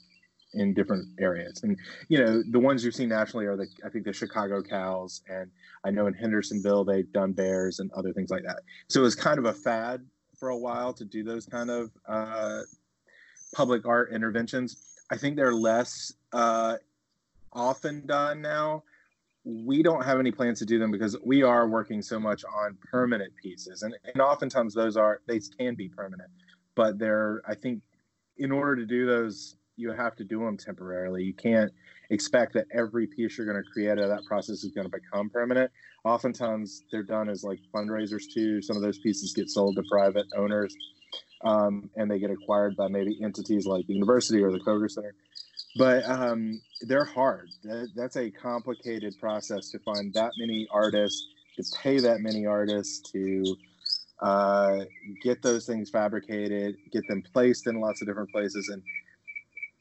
In 0.54 0.74
different 0.74 1.08
areas. 1.20 1.62
And 1.64 1.78
you 2.10 2.18
know, 2.18 2.44
the 2.52 2.60
ones 2.60 2.84
you've 2.84 2.96
seen 2.96 3.10
nationally 3.10 3.46
are 3.46 3.58
the 3.58 3.68
I 3.86 3.90
think 3.90 4.06
the 4.06 4.14
Chicago 4.14 4.62
cows, 4.62 5.22
and 5.28 5.50
I 5.84 5.92
know 5.92 6.08
in 6.08 6.14
Hendersonville 6.14 6.86
they've 6.86 7.12
done 7.12 7.34
bears 7.34 7.80
and 7.80 7.92
other 7.94 8.14
things 8.14 8.30
like 8.30 8.44
that. 8.44 8.62
So 8.90 9.02
it 9.02 9.04
was 9.04 9.16
kind 9.16 9.40
of 9.40 9.46
a 9.46 9.54
fad 9.54 10.06
for 10.38 10.50
a 10.50 10.58
while 10.58 10.94
to 10.94 11.06
do 11.06 11.24
those 11.24 11.46
kind 11.46 11.70
of 11.70 11.92
uh, 12.08 12.62
public 13.54 13.86
art 13.86 14.12
interventions. 14.14 14.96
I 15.10 15.18
think 15.18 15.36
they're 15.36 15.54
less 15.54 16.14
uh, 16.34 16.76
often 17.54 18.06
done 18.06 18.42
now. 18.42 18.84
We 19.44 19.82
don't 19.82 20.04
have 20.04 20.20
any 20.20 20.32
plans 20.32 20.60
to 20.60 20.66
do 20.66 20.78
them 20.78 20.92
because 20.92 21.16
we 21.24 21.42
are 21.42 21.70
working 21.70 22.02
so 22.02 22.20
much 22.20 22.44
on 22.44 22.78
permanent 22.92 23.34
pieces, 23.42 23.84
and, 23.84 23.96
and 24.14 24.22
oftentimes 24.22 24.74
those 24.74 24.98
are 24.98 25.22
they 25.28 25.40
can 25.40 25.76
be 25.76 25.90
permanent, 25.90 26.30
but 26.76 27.00
they're 27.00 27.42
I 27.48 27.56
think 27.56 27.82
in 28.38 28.52
order 28.52 28.76
to 28.76 28.86
do 28.86 29.06
those 29.06 29.56
you 29.78 29.92
have 29.92 30.16
to 30.16 30.24
do 30.24 30.40
them 30.40 30.58
temporarily. 30.58 31.24
You 31.24 31.34
can't 31.34 31.72
expect 32.10 32.54
that 32.54 32.66
every 32.74 33.08
piece 33.08 33.38
you're 33.38 33.48
going 33.48 33.64
to 33.64 33.70
create 33.72 33.92
out 33.92 34.00
of 34.00 34.10
that 34.10 34.26
process 34.26 34.64
is 34.64 34.72
going 34.72 34.90
to 34.90 34.98
become 34.98 35.30
permanent. 35.30 35.72
Oftentimes, 36.04 36.84
they're 36.92 37.04
done 37.04 37.30
as 37.30 37.44
like 37.44 37.60
fundraisers 37.74 38.24
too. 38.34 38.62
Some 38.62 38.76
of 38.76 38.82
those 38.82 38.98
pieces 39.00 39.34
get 39.34 39.50
sold 39.50 39.76
to 39.76 39.84
private 39.90 40.26
owners, 40.36 40.76
um, 41.44 41.90
and 41.96 42.10
they 42.10 42.20
get 42.20 42.32
acquired 42.32 42.76
by 42.76 42.88
maybe 42.88 43.18
entities 43.24 43.66
like 43.66 43.86
the 43.88 43.94
university 43.94 44.42
or 44.42 44.52
the 44.52 44.60
Koger 44.60 44.90
Center. 44.90 45.14
But 45.78 46.04
um, 46.10 46.60
they're 46.82 47.06
hard. 47.06 47.50
That, 47.64 47.90
that's 47.96 48.18
a 48.18 48.32
complicated 48.32 49.14
process 49.20 49.70
to 49.70 49.80
find 49.80 50.12
that 50.16 50.32
many 50.40 50.68
artists, 50.72 51.28
to 51.56 51.64
pay 51.84 52.00
that 52.00 52.22
many 52.22 52.48
artists, 52.48 53.12
to 53.12 53.56
uh, 54.22 54.80
get 55.22 55.44
those 55.44 55.68
things 55.68 55.92
fabricated, 55.92 56.78
get 56.92 57.08
them 57.08 57.22
placed 57.22 57.68
in 57.68 57.80
lots 57.80 58.02
of 58.02 58.08
different 58.08 58.32
places, 58.32 58.70
and 58.70 58.82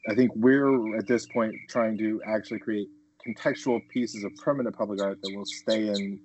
I 0.07 0.15
think 0.15 0.31
we're 0.35 0.97
at 0.97 1.07
this 1.07 1.25
point 1.25 1.53
trying 1.67 1.97
to 1.97 2.21
actually 2.25 2.59
create 2.59 2.87
contextual 3.27 3.81
pieces 3.89 4.23
of 4.23 4.33
permanent 4.37 4.75
public 4.77 5.01
art 5.01 5.21
that 5.21 5.35
will 5.35 5.45
stay 5.45 5.87
in 5.87 6.19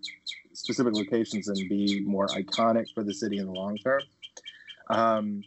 specific 0.53 0.95
locations 0.95 1.49
and 1.49 1.69
be 1.69 2.01
more 2.05 2.29
iconic 2.29 2.87
for 2.95 3.03
the 3.03 3.13
city 3.13 3.39
in 3.39 3.47
the 3.47 3.53
long 3.53 3.77
term. 3.79 4.03
Um, 4.89 5.43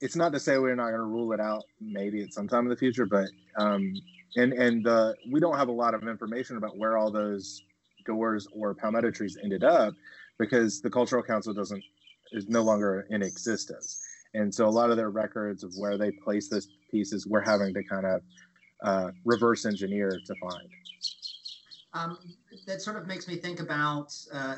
it's 0.00 0.16
not 0.16 0.32
to 0.32 0.40
say 0.40 0.58
we're 0.58 0.74
not 0.74 0.88
going 0.88 1.00
to 1.00 1.02
rule 1.02 1.32
it 1.32 1.40
out 1.40 1.64
maybe 1.80 2.22
at 2.22 2.32
some 2.32 2.48
time 2.48 2.64
in 2.64 2.70
the 2.70 2.76
future, 2.76 3.06
but 3.06 3.28
um, 3.56 3.94
and 4.36 4.52
and 4.52 4.86
uh, 4.86 5.12
we 5.30 5.38
don't 5.38 5.56
have 5.56 5.68
a 5.68 5.72
lot 5.72 5.94
of 5.94 6.06
information 6.06 6.56
about 6.56 6.76
where 6.76 6.96
all 6.96 7.10
those 7.10 7.62
doors 8.06 8.48
or 8.52 8.74
palmetto 8.74 9.10
trees 9.10 9.36
ended 9.42 9.62
up 9.62 9.94
because 10.38 10.80
the 10.80 10.90
cultural 10.90 11.22
council 11.22 11.52
doesn't 11.52 11.82
is 12.32 12.48
no 12.48 12.62
longer 12.62 13.06
in 13.10 13.22
existence 13.22 14.00
and 14.34 14.54
so 14.54 14.66
a 14.66 14.70
lot 14.70 14.90
of 14.90 14.96
their 14.96 15.10
records 15.10 15.64
of 15.64 15.72
where 15.76 15.98
they 15.98 16.10
place 16.10 16.48
those 16.48 16.68
pieces 16.90 17.26
we're 17.26 17.40
having 17.40 17.72
to 17.74 17.82
kind 17.84 18.06
of 18.06 18.20
uh, 18.84 19.10
reverse 19.24 19.66
engineer 19.66 20.20
to 20.24 20.34
find 20.40 20.68
um, 21.94 22.18
that 22.66 22.82
sort 22.82 22.96
of 22.96 23.06
makes 23.06 23.26
me 23.26 23.36
think 23.36 23.60
about 23.60 24.14
uh, 24.32 24.56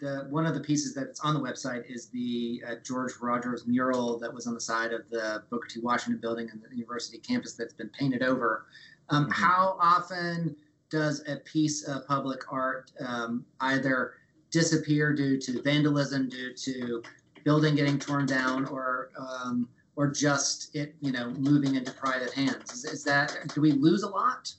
the 0.00 0.26
one 0.30 0.46
of 0.46 0.54
the 0.54 0.60
pieces 0.60 0.94
that's 0.94 1.20
on 1.20 1.34
the 1.34 1.40
website 1.40 1.84
is 1.88 2.08
the 2.08 2.62
uh, 2.66 2.74
George 2.84 3.12
Rogers 3.20 3.66
mural 3.66 4.18
that 4.18 4.32
was 4.32 4.46
on 4.46 4.54
the 4.54 4.60
side 4.60 4.92
of 4.92 5.08
the 5.10 5.42
Booker 5.50 5.68
T. 5.68 5.80
Washington 5.80 6.20
building 6.20 6.48
and 6.50 6.62
the 6.62 6.76
university 6.76 7.18
campus 7.18 7.54
that's 7.54 7.74
been 7.74 7.90
painted 7.90 8.22
over. 8.22 8.66
Um, 9.10 9.24
mm-hmm. 9.24 9.32
How 9.32 9.76
often 9.80 10.56
does 10.90 11.24
a 11.28 11.36
piece 11.36 11.86
of 11.86 12.06
public 12.06 12.40
art 12.50 12.92
um, 13.00 13.44
either 13.60 14.14
disappear 14.50 15.12
due 15.12 15.38
to 15.40 15.62
vandalism, 15.62 16.28
due 16.28 16.54
to 16.54 17.02
building 17.46 17.76
getting 17.76 17.96
torn 17.96 18.26
down 18.26 18.66
or 18.66 19.10
um, 19.16 19.68
or 19.94 20.10
just 20.10 20.74
it 20.74 20.96
you 21.00 21.12
know 21.12 21.30
moving 21.38 21.76
into 21.76 21.92
private 21.92 22.32
hands. 22.34 22.72
Is, 22.72 22.84
is, 22.84 23.04
that 23.04 23.38
do 23.54 23.60
we 23.60 23.70
lose 23.70 24.02
a 24.02 24.08
lot? 24.08 24.52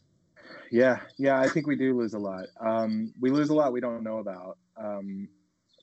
Yeah 0.72 1.00
yeah 1.18 1.40
i 1.40 1.48
think 1.48 1.68
we 1.68 1.76
do 1.76 1.96
lose 1.96 2.14
a 2.14 2.20
lot. 2.20 2.46
Um, 2.60 3.14
we 3.20 3.30
lose 3.30 3.50
a 3.50 3.54
lot 3.54 3.74
we 3.74 3.82
don't 3.82 4.04
know 4.04 4.20
about 4.20 4.58
um, 4.78 5.28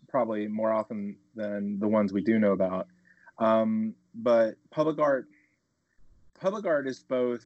probably 0.09 0.49
more 0.49 0.73
often 0.73 1.17
than 1.37 1.79
the 1.79 1.89
ones 1.89 2.13
we 2.13 2.23
do 2.23 2.39
know 2.39 2.53
about. 2.53 2.89
Um, 3.39 3.95
but 4.15 4.55
public 4.71 4.99
art 4.99 5.27
public 6.41 6.65
art 6.65 6.89
is 6.89 7.01
both 7.01 7.45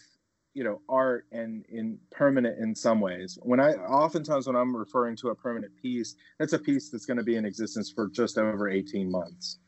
you 0.54 0.64
know 0.64 0.80
art 0.88 1.26
and 1.32 1.64
in 1.68 1.98
permanent 2.10 2.58
in 2.58 2.74
some 2.74 3.00
ways. 3.00 3.38
When 3.42 3.60
i 3.60 3.72
oftentimes 3.72 4.46
when 4.46 4.56
i'm 4.56 4.76
referring 4.76 5.16
to 5.16 5.28
a 5.28 5.34
permanent 5.34 5.72
piece 5.80 6.16
that's 6.38 6.52
a 6.52 6.58
piece 6.58 6.90
that's 6.90 7.06
going 7.06 7.16
to 7.16 7.22
be 7.22 7.36
in 7.36 7.44
existence 7.44 7.90
for 7.90 8.08
just 8.08 8.38
over 8.38 8.68
18 8.68 9.10
months. 9.10 9.58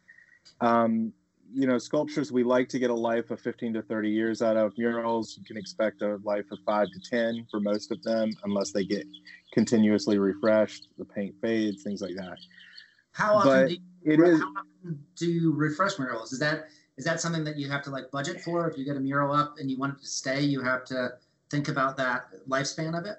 Um, 0.60 1.12
you 1.52 1.66
know 1.66 1.78
sculptures 1.78 2.30
we 2.30 2.44
like 2.44 2.68
to 2.68 2.78
get 2.78 2.90
a 2.90 2.94
life 2.94 3.30
of 3.30 3.40
15 3.40 3.74
to 3.74 3.82
30 3.82 4.10
years 4.10 4.42
out 4.42 4.56
of. 4.56 4.72
Murals 4.78 5.36
you 5.36 5.44
can 5.44 5.56
expect 5.56 6.02
a 6.02 6.18
life 6.24 6.46
of 6.50 6.58
5 6.64 6.88
to 6.92 7.10
10 7.10 7.46
for 7.50 7.60
most 7.60 7.90
of 7.90 8.02
them 8.02 8.30
unless 8.44 8.72
they 8.72 8.84
get 8.84 9.06
continuously 9.52 10.18
refreshed 10.18 10.88
the 10.98 11.04
paint 11.04 11.34
fades 11.40 11.82
things 11.82 12.00
like 12.02 12.14
that. 12.16 12.38
How 13.12 13.34
often, 13.34 13.50
but 13.50 13.68
do 13.68 13.74
you, 13.74 13.80
it 14.04 14.20
is, 14.20 14.40
how 14.40 14.52
often 14.56 15.04
do 15.16 15.26
you 15.26 15.52
refresh 15.52 15.98
murals? 15.98 16.32
Is 16.32 16.38
that 16.38 16.68
is 17.00 17.06
that 17.06 17.18
something 17.18 17.44
that 17.44 17.56
you 17.56 17.66
have 17.70 17.82
to 17.84 17.90
like 17.90 18.10
budget 18.10 18.42
for? 18.42 18.68
If 18.68 18.76
you 18.76 18.84
get 18.84 18.94
a 18.94 19.00
mural 19.00 19.32
up 19.34 19.54
and 19.58 19.70
you 19.70 19.78
want 19.78 19.94
it 19.94 20.02
to 20.02 20.06
stay, 20.06 20.42
you 20.42 20.60
have 20.60 20.84
to 20.84 21.12
think 21.50 21.68
about 21.68 21.96
that 21.96 22.26
lifespan 22.46 22.96
of 22.98 23.06
it. 23.06 23.16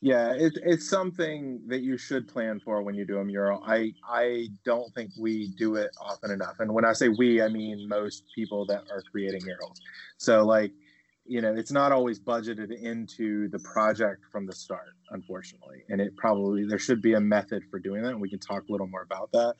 Yeah, 0.00 0.32
it, 0.32 0.54
it's 0.64 0.88
something 0.88 1.60
that 1.66 1.82
you 1.82 1.98
should 1.98 2.26
plan 2.26 2.58
for 2.58 2.80
when 2.80 2.94
you 2.94 3.04
do 3.04 3.18
a 3.18 3.24
mural. 3.24 3.62
I 3.66 3.92
I 4.08 4.48
don't 4.64 4.90
think 4.94 5.10
we 5.20 5.48
do 5.58 5.74
it 5.74 5.90
often 6.00 6.30
enough. 6.30 6.54
And 6.60 6.72
when 6.72 6.86
I 6.86 6.94
say 6.94 7.10
we, 7.10 7.42
I 7.42 7.48
mean 7.48 7.86
most 7.86 8.24
people 8.34 8.64
that 8.68 8.84
are 8.90 9.02
creating 9.12 9.42
murals. 9.44 9.78
So 10.16 10.42
like, 10.46 10.72
you 11.26 11.42
know, 11.42 11.54
it's 11.54 11.70
not 11.70 11.92
always 11.92 12.18
budgeted 12.18 12.72
into 12.82 13.48
the 13.50 13.58
project 13.58 14.22
from 14.32 14.46
the 14.46 14.54
start, 14.54 14.94
unfortunately. 15.10 15.82
And 15.90 16.00
it 16.00 16.16
probably 16.16 16.64
there 16.64 16.78
should 16.78 17.02
be 17.02 17.12
a 17.12 17.20
method 17.20 17.62
for 17.70 17.78
doing 17.78 18.00
that. 18.04 18.12
And 18.12 18.22
we 18.22 18.30
can 18.30 18.38
talk 18.38 18.62
a 18.70 18.72
little 18.72 18.86
more 18.86 19.02
about 19.02 19.30
that. 19.32 19.56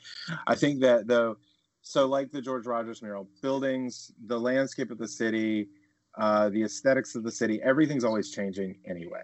I 0.46 0.54
think 0.54 0.80
that 0.80 1.06
though 1.06 1.36
so 1.82 2.06
like 2.06 2.30
the 2.30 2.40
George 2.40 2.66
Rogers 2.66 3.02
mural, 3.02 3.28
buildings, 3.42 4.12
the 4.26 4.38
landscape 4.38 4.90
of 4.90 4.98
the 4.98 5.08
city, 5.08 5.68
uh, 6.18 6.48
the 6.48 6.62
aesthetics 6.62 7.16
of 7.16 7.24
the 7.24 7.32
city, 7.32 7.60
everything's 7.62 8.04
always 8.04 8.30
changing 8.30 8.78
anyway. 8.88 9.22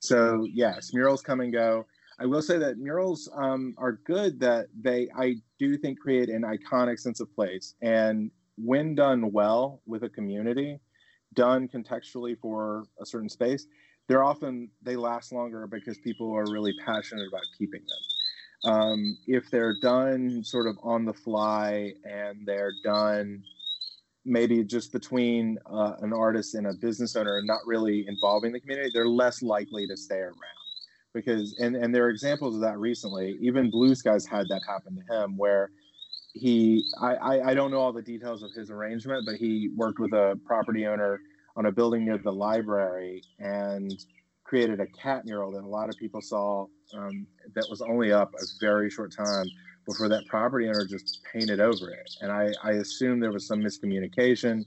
So 0.00 0.46
yes, 0.52 0.92
murals 0.92 1.22
come 1.22 1.40
and 1.40 1.52
go. 1.52 1.86
I 2.18 2.26
will 2.26 2.42
say 2.42 2.58
that 2.58 2.78
murals 2.78 3.30
um, 3.34 3.74
are 3.78 3.92
good 3.92 4.40
that 4.40 4.66
they, 4.78 5.08
I 5.16 5.36
do 5.58 5.78
think, 5.78 6.00
create 6.00 6.28
an 6.28 6.42
iconic 6.42 6.98
sense 6.98 7.20
of 7.20 7.32
place. 7.34 7.74
And 7.80 8.30
when 8.56 8.94
done 8.94 9.32
well 9.32 9.80
with 9.86 10.02
a 10.02 10.08
community, 10.08 10.80
done 11.34 11.68
contextually 11.68 12.36
for 12.38 12.84
a 13.00 13.06
certain 13.06 13.28
space, 13.28 13.66
they're 14.08 14.24
often, 14.24 14.68
they 14.82 14.96
last 14.96 15.32
longer 15.32 15.66
because 15.68 15.96
people 15.98 16.32
are 16.36 16.44
really 16.50 16.74
passionate 16.84 17.28
about 17.28 17.44
keeping 17.56 17.80
them 17.80 17.98
um, 18.64 19.16
if 19.26 19.50
they're 19.50 19.76
done 19.80 20.44
sort 20.44 20.66
of 20.66 20.78
on 20.82 21.04
the 21.04 21.14
fly 21.14 21.94
and 22.04 22.46
they're 22.46 22.74
done 22.84 23.42
maybe 24.24 24.62
just 24.62 24.92
between 24.92 25.58
uh, 25.66 25.94
an 26.00 26.12
artist 26.12 26.54
and 26.54 26.66
a 26.66 26.74
business 26.74 27.16
owner 27.16 27.38
and 27.38 27.46
not 27.46 27.60
really 27.66 28.06
involving 28.06 28.52
the 28.52 28.60
community, 28.60 28.90
they're 28.92 29.08
less 29.08 29.42
likely 29.42 29.86
to 29.86 29.96
stay 29.96 30.18
around. 30.18 30.34
Because 31.12 31.56
and 31.58 31.74
and 31.74 31.92
there 31.92 32.04
are 32.04 32.10
examples 32.10 32.54
of 32.54 32.60
that 32.60 32.78
recently. 32.78 33.36
Even 33.40 33.68
Blue 33.70 33.94
Sky's 33.96 34.26
had 34.26 34.48
that 34.48 34.62
happen 34.68 34.94
to 34.94 35.22
him, 35.22 35.36
where 35.36 35.70
he 36.34 36.84
I, 37.00 37.14
I, 37.14 37.50
I 37.50 37.54
don't 37.54 37.72
know 37.72 37.80
all 37.80 37.92
the 37.92 38.02
details 38.02 38.44
of 38.44 38.52
his 38.52 38.70
arrangement, 38.70 39.26
but 39.26 39.34
he 39.34 39.70
worked 39.74 39.98
with 39.98 40.12
a 40.12 40.38
property 40.46 40.86
owner 40.86 41.20
on 41.56 41.66
a 41.66 41.72
building 41.72 42.04
near 42.04 42.18
the 42.18 42.32
library 42.32 43.24
and 43.40 43.92
created 44.50 44.80
a 44.80 44.86
cat 44.88 45.24
mural 45.24 45.52
that 45.52 45.62
a 45.62 45.66
lot 45.66 45.88
of 45.88 45.96
people 45.96 46.20
saw 46.20 46.66
um, 46.98 47.24
that 47.54 47.64
was 47.70 47.80
only 47.82 48.10
up 48.10 48.34
a 48.34 48.44
very 48.60 48.90
short 48.90 49.14
time 49.16 49.46
before 49.86 50.08
that 50.08 50.26
property 50.26 50.66
owner 50.66 50.84
just 50.84 51.20
painted 51.32 51.60
over 51.60 51.90
it. 51.90 52.10
And 52.20 52.32
I, 52.32 52.50
I 52.64 52.72
assume 52.72 53.20
there 53.20 53.30
was 53.30 53.46
some 53.46 53.60
miscommunication. 53.60 54.64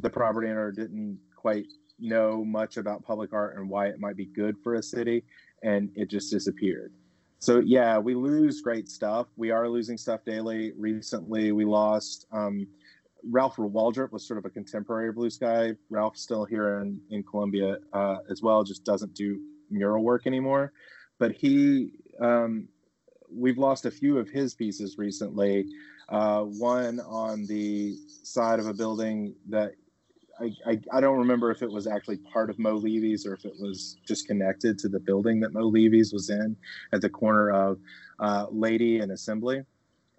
The 0.00 0.10
property 0.10 0.48
owner 0.48 0.70
didn't 0.70 1.18
quite 1.34 1.64
know 1.98 2.44
much 2.44 2.76
about 2.76 3.02
public 3.04 3.32
art 3.32 3.56
and 3.56 3.70
why 3.70 3.86
it 3.86 3.98
might 3.98 4.16
be 4.16 4.26
good 4.26 4.54
for 4.62 4.74
a 4.74 4.82
city, 4.82 5.24
and 5.62 5.88
it 5.94 6.10
just 6.10 6.30
disappeared. 6.30 6.92
So 7.38 7.60
yeah, 7.60 7.96
we 7.96 8.14
lose 8.14 8.60
great 8.60 8.86
stuff. 8.86 9.28
We 9.36 9.50
are 9.50 9.66
losing 9.66 9.96
stuff 9.96 10.26
daily. 10.26 10.72
Recently, 10.76 11.52
we 11.52 11.64
lost 11.64 12.26
um, 12.32 12.66
Ralph 13.28 13.56
Waldrop 13.56 14.12
was 14.12 14.26
sort 14.26 14.38
of 14.38 14.44
a 14.44 14.50
contemporary 14.50 15.12
blue 15.12 15.30
sky. 15.30 15.72
Ralph's 15.90 16.22
still 16.22 16.44
here 16.44 16.80
in, 16.80 17.00
in 17.10 17.22
Columbia 17.22 17.78
uh, 17.92 18.18
as 18.30 18.42
well, 18.42 18.62
just 18.62 18.84
doesn't 18.84 19.14
do 19.14 19.40
mural 19.70 20.04
work 20.04 20.26
anymore. 20.26 20.72
But 21.18 21.32
he, 21.32 21.92
um, 22.20 22.68
we've 23.30 23.58
lost 23.58 23.86
a 23.86 23.90
few 23.90 24.18
of 24.18 24.28
his 24.28 24.54
pieces 24.54 24.96
recently. 24.98 25.66
Uh, 26.08 26.42
one 26.42 27.00
on 27.00 27.46
the 27.46 27.96
side 28.22 28.60
of 28.60 28.66
a 28.66 28.74
building 28.74 29.34
that 29.48 29.72
I, 30.38 30.52
I, 30.66 30.80
I, 30.92 31.00
don't 31.00 31.18
remember 31.18 31.50
if 31.50 31.62
it 31.62 31.70
was 31.70 31.86
actually 31.86 32.18
part 32.18 32.50
of 32.50 32.58
Mo 32.58 32.74
Levy's 32.74 33.26
or 33.26 33.34
if 33.34 33.44
it 33.44 33.54
was 33.58 33.96
just 34.06 34.26
connected 34.26 34.78
to 34.80 34.88
the 34.88 35.00
building 35.00 35.40
that 35.40 35.52
Mo 35.52 35.62
Levy's 35.62 36.12
was 36.12 36.30
in 36.30 36.56
at 36.92 37.00
the 37.00 37.08
corner 37.08 37.50
of 37.50 37.80
uh, 38.20 38.46
Lady 38.50 39.00
and 39.00 39.10
Assembly. 39.12 39.62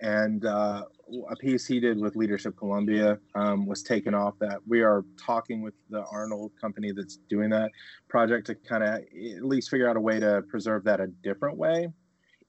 And 0.02 0.44
uh, 0.44 0.86
a 1.30 1.36
piece 1.36 1.66
he 1.66 1.80
did 1.80 2.00
with 2.00 2.16
Leadership 2.16 2.58
Columbia 2.58 3.18
um, 3.36 3.66
was 3.66 3.84
taken 3.84 4.14
off 4.14 4.36
that. 4.40 4.60
We 4.68 4.82
are 4.82 5.04
talking 5.18 5.62
with 5.62 5.74
the 5.90 6.04
Arnold 6.12 6.52
company 6.60 6.92
that's 6.92 7.18
doing 7.30 7.50
that 7.52 7.72
project 8.08 8.48
to 8.48 8.56
kind 8.56 8.84
of 8.84 8.90
at 9.00 9.44
least 9.44 9.70
figure 9.70 9.90
out 9.90 9.98
a 9.98 10.02
way 10.02 10.20
to 10.20 10.44
preserve 10.50 10.84
that 10.86 11.00
a 11.00 11.08
different 11.08 11.58
way. 11.58 11.90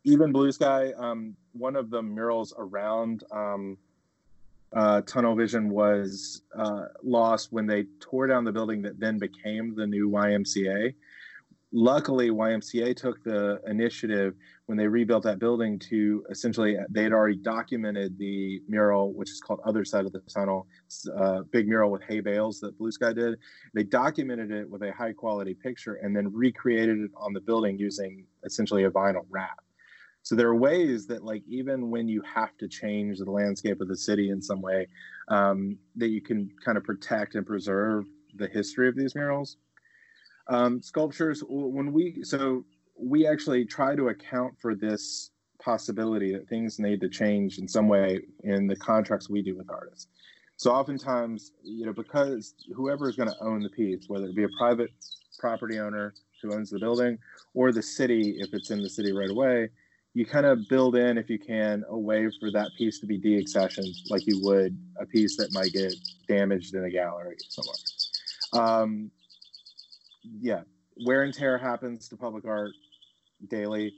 Even 0.04 0.32
Blue 0.32 0.52
Sky, 0.52 0.92
um, 0.98 1.36
one 1.52 1.76
of 1.76 1.90
the 1.90 2.02
murals 2.02 2.54
around 2.56 3.24
um, 3.30 3.76
uh, 4.72 5.00
Tunnel 5.02 5.34
Vision 5.34 5.70
was 5.70 6.42
uh, 6.56 6.86
lost 7.02 7.52
when 7.52 7.66
they 7.66 7.86
tore 8.00 8.26
down 8.26 8.44
the 8.44 8.52
building 8.52 8.82
that 8.82 9.00
then 9.00 9.18
became 9.18 9.74
the 9.74 9.86
new 9.86 10.08
YMCA 10.10 10.94
luckily 11.72 12.30
YMCA 12.30 12.96
took 12.96 13.22
the 13.22 13.60
initiative 13.66 14.34
when 14.68 14.76
they 14.76 14.87
rebuilt 14.87 15.22
that 15.22 15.38
building 15.38 15.78
to 15.78 16.22
essentially 16.28 16.76
they 16.90 17.02
had 17.02 17.12
already 17.12 17.37
documented 17.37 18.18
the 18.18 18.60
mural 18.68 19.14
which 19.14 19.30
is 19.30 19.40
called 19.40 19.60
other 19.64 19.82
side 19.82 20.04
of 20.04 20.12
the 20.12 20.20
tunnel 20.20 20.66
uh, 21.16 21.40
big 21.50 21.66
mural 21.66 21.90
with 21.90 22.02
hay 22.02 22.20
bales 22.20 22.60
that 22.60 22.76
blue 22.76 22.92
sky 22.92 23.14
did. 23.14 23.38
They 23.72 23.82
documented 23.82 24.50
it 24.50 24.68
with 24.68 24.82
a 24.82 24.92
high 24.92 25.14
quality 25.14 25.54
picture 25.54 25.94
and 25.94 26.14
then 26.14 26.30
recreated 26.30 26.98
it 26.98 27.10
on 27.16 27.32
the 27.32 27.40
building 27.40 27.78
using 27.78 28.26
essentially 28.44 28.84
a 28.84 28.90
vinyl 28.90 29.25
wrap. 29.30 29.58
So 30.22 30.34
there 30.34 30.48
are 30.48 30.56
ways 30.56 31.06
that 31.06 31.25
like 31.25 31.44
even 31.48 31.90
when 31.90 32.06
you 32.06 32.20
have 32.22 32.54
to 32.58 32.68
change 32.68 33.20
the 33.20 33.30
landscape 33.30 33.80
of 33.80 33.88
the 33.88 33.96
city 33.96 34.28
in 34.28 34.42
some 34.42 34.60
way 34.60 34.87
um, 35.28 35.78
that 35.96 36.08
you 36.08 36.20
can 36.20 36.50
kind 36.62 36.76
of 36.76 36.84
protect 36.84 37.37
and 37.37 37.46
preserve 37.46 38.04
the 38.34 38.48
history 38.48 38.87
of 38.87 38.96
these 38.96 39.14
murals. 39.14 39.56
Um, 40.48 40.82
sculptures, 40.82 41.42
when 41.48 41.90
we, 41.90 42.22
so 42.22 42.64
we 42.99 43.26
actually 43.26 43.64
try 43.64 43.95
to 43.95 44.09
account 44.09 44.55
for 44.61 44.75
this 44.75 45.31
possibility 45.62 46.33
that 46.33 46.49
things 46.49 46.78
need 46.78 47.00
to 47.00 47.09
change 47.09 47.59
in 47.59 47.69
some 47.69 47.88
way 47.88 48.21
in 48.45 48.67
the 48.67 48.76
contracts 48.76 49.28
we 49.28 49.43
do 49.43 49.57
with 49.57 49.71
artists. 49.71 50.09
So 50.57 50.73
oftentimes, 50.73 51.52
you 51.62 51.87
know, 51.87 51.93
because 51.93 52.55
whoever 52.75 53.09
is 53.09 53.17
going 53.17 53.28
to 53.28 53.37
own 53.40 53.62
the 53.62 53.69
piece, 53.69 54.05
whether 54.09 54.26
it 54.26 54.35
be 54.35 54.45
a 54.45 54.49
private 54.59 54.90
property 55.38 55.78
owner 55.78 56.14
who 56.43 56.52
owns 56.52 56.71
the 56.71 56.78
building 56.78 57.19
or 57.55 57.73
the 57.73 57.83
city, 57.83 58.37
if 58.38 58.52
it's 58.55 58.71
in 58.71 58.83
the 58.83 58.88
city 58.88 59.12
right 59.12 59.31
away, 59.31 59.69
you 60.14 60.26
kind 60.26 60.47
of 60.47 60.67
build 60.69 60.97
in, 60.97 61.17
if 61.17 61.31
you 61.31 61.38
can, 61.38 61.85
a 61.90 61.97
way 61.97 62.28
for 62.40 62.50
that 62.50 62.75
piece 62.76 62.99
to 62.99 63.07
be 63.07 63.21
deaccessioned 63.21 63.95
like 64.11 64.26
you 64.26 64.40
would 64.40 64.76
a 65.00 65.07
piece 65.07 65.37
that 65.37 65.52
might 65.52 65.73
get 65.73 65.95
damaged 66.26 66.75
in 66.75 66.85
a 66.85 66.90
gallery 66.90 67.37
somewhere. 67.49 67.76
Um, 68.52 69.11
yeah, 70.40 70.62
wear 71.05 71.23
and 71.23 71.33
tear 71.33 71.57
happens 71.57 72.09
to 72.09 72.17
public 72.17 72.45
art 72.45 72.73
daily. 73.47 73.95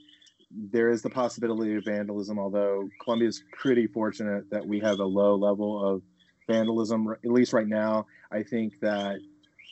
There 0.51 0.89
is 0.89 1.01
the 1.01 1.09
possibility 1.09 1.75
of 1.75 1.85
vandalism, 1.85 2.37
although 2.37 2.89
Columbia 3.03 3.29
is 3.29 3.43
pretty 3.53 3.87
fortunate 3.87 4.49
that 4.51 4.65
we 4.65 4.79
have 4.81 4.99
a 4.99 5.05
low 5.05 5.35
level 5.35 5.85
of 5.87 6.01
vandalism, 6.47 7.07
at 7.23 7.31
least 7.31 7.53
right 7.53 7.67
now. 7.67 8.05
I 8.31 8.43
think 8.43 8.79
that 8.81 9.19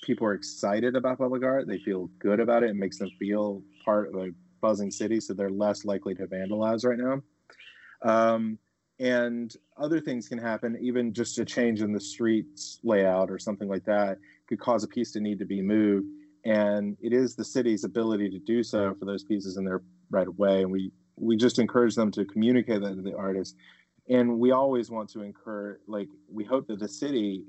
people 0.03 0.25
are 0.25 0.33
excited 0.33 0.95
about 0.95 1.17
public 1.17 1.43
art. 1.43 1.67
They 1.67 1.79
feel 1.79 2.09
good 2.19 2.39
about 2.39 2.63
it. 2.63 2.69
It 2.69 2.75
makes 2.75 2.97
them 2.97 3.09
feel 3.19 3.61
part 3.83 4.07
of 4.07 4.15
a 4.15 4.29
buzzing 4.61 4.91
city, 4.91 5.19
so 5.19 5.33
they're 5.33 5.49
less 5.49 5.85
likely 5.85 6.15
to 6.15 6.27
vandalize 6.27 6.85
right 6.85 6.97
now. 6.97 7.21
Um, 8.01 8.57
and 8.99 9.55
other 9.77 10.01
things 10.01 10.27
can 10.27 10.37
happen, 10.37 10.77
even 10.81 11.13
just 11.13 11.39
a 11.39 11.45
change 11.45 11.81
in 11.81 11.93
the 11.93 11.99
streets 11.99 12.79
layout 12.83 13.31
or 13.31 13.39
something 13.39 13.67
like 13.67 13.85
that 13.85 14.17
could 14.47 14.59
cause 14.59 14.83
a 14.83 14.87
piece 14.87 15.11
to 15.13 15.19
need 15.19 15.39
to 15.39 15.45
be 15.45 15.61
moved 15.61 16.07
and 16.45 16.97
it 17.01 17.13
is 17.13 17.35
the 17.35 17.45
city's 17.45 17.83
ability 17.83 18.29
to 18.29 18.39
do 18.39 18.63
so 18.63 18.95
for 18.97 19.05
those 19.05 19.23
pieces 19.23 19.57
in 19.57 19.65
their 19.65 19.81
right 20.09 20.27
of 20.27 20.37
way. 20.37 20.61
And 20.61 20.71
we 20.71 20.91
we 21.15 21.35
just 21.35 21.59
encourage 21.59 21.95
them 21.95 22.11
to 22.11 22.25
communicate 22.25 22.81
that 22.81 22.95
to 22.95 23.01
the 23.01 23.15
artist 23.15 23.55
and 24.09 24.39
we 24.39 24.51
always 24.51 24.89
want 24.89 25.09
to 25.09 25.21
encourage 25.21 25.79
like 25.87 26.09
we 26.31 26.43
hope 26.43 26.67
that 26.67 26.79
the 26.79 26.87
city 26.87 27.43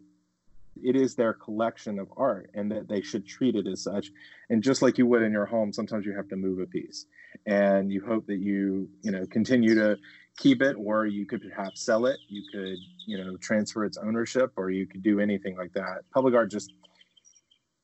it 0.82 0.94
is 0.94 1.14
their 1.14 1.32
collection 1.32 1.99
of 1.99 2.09
art 2.16 2.49
and 2.54 2.70
that 2.70 2.88
they 2.88 3.02
should 3.02 3.26
treat 3.26 3.56
it 3.56 3.66
as 3.66 3.82
such. 3.82 4.12
And 4.50 4.62
just 4.62 4.82
like 4.82 4.99
you 4.99 5.06
would 5.06 5.23
in 5.23 5.32
your 5.32 5.47
home 5.47 5.73
sometimes 5.73 6.06
you 6.06 6.14
have 6.14 6.28
to 6.28 6.37
move 6.37 6.61
a 6.61 6.66
piece. 6.66 7.06
And 7.47 7.90
you 7.90 8.04
hope 8.04 8.26
that 8.26 8.38
you 8.38 8.88
you 9.02 9.11
know 9.11 9.26
continue 9.26 9.75
to 9.75 9.99
keep 10.37 10.62
it 10.62 10.76
or 10.78 11.06
you 11.06 11.26
could 11.26 11.42
perhaps 11.42 11.85
sell 11.85 12.06
it. 12.06 12.20
You 12.28 12.42
could 12.52 12.78
you 13.06 13.18
know 13.18 13.37
transfer 13.38 13.85
its 13.85 13.97
ownership 13.97 14.52
or 14.56 14.70
you 14.70 14.87
could 14.87 15.02
do 15.02 15.18
anything 15.18 15.56
like 15.56 15.73
that. 15.73 16.02
Public 16.12 16.35
art 16.35 16.50
just 16.50 16.73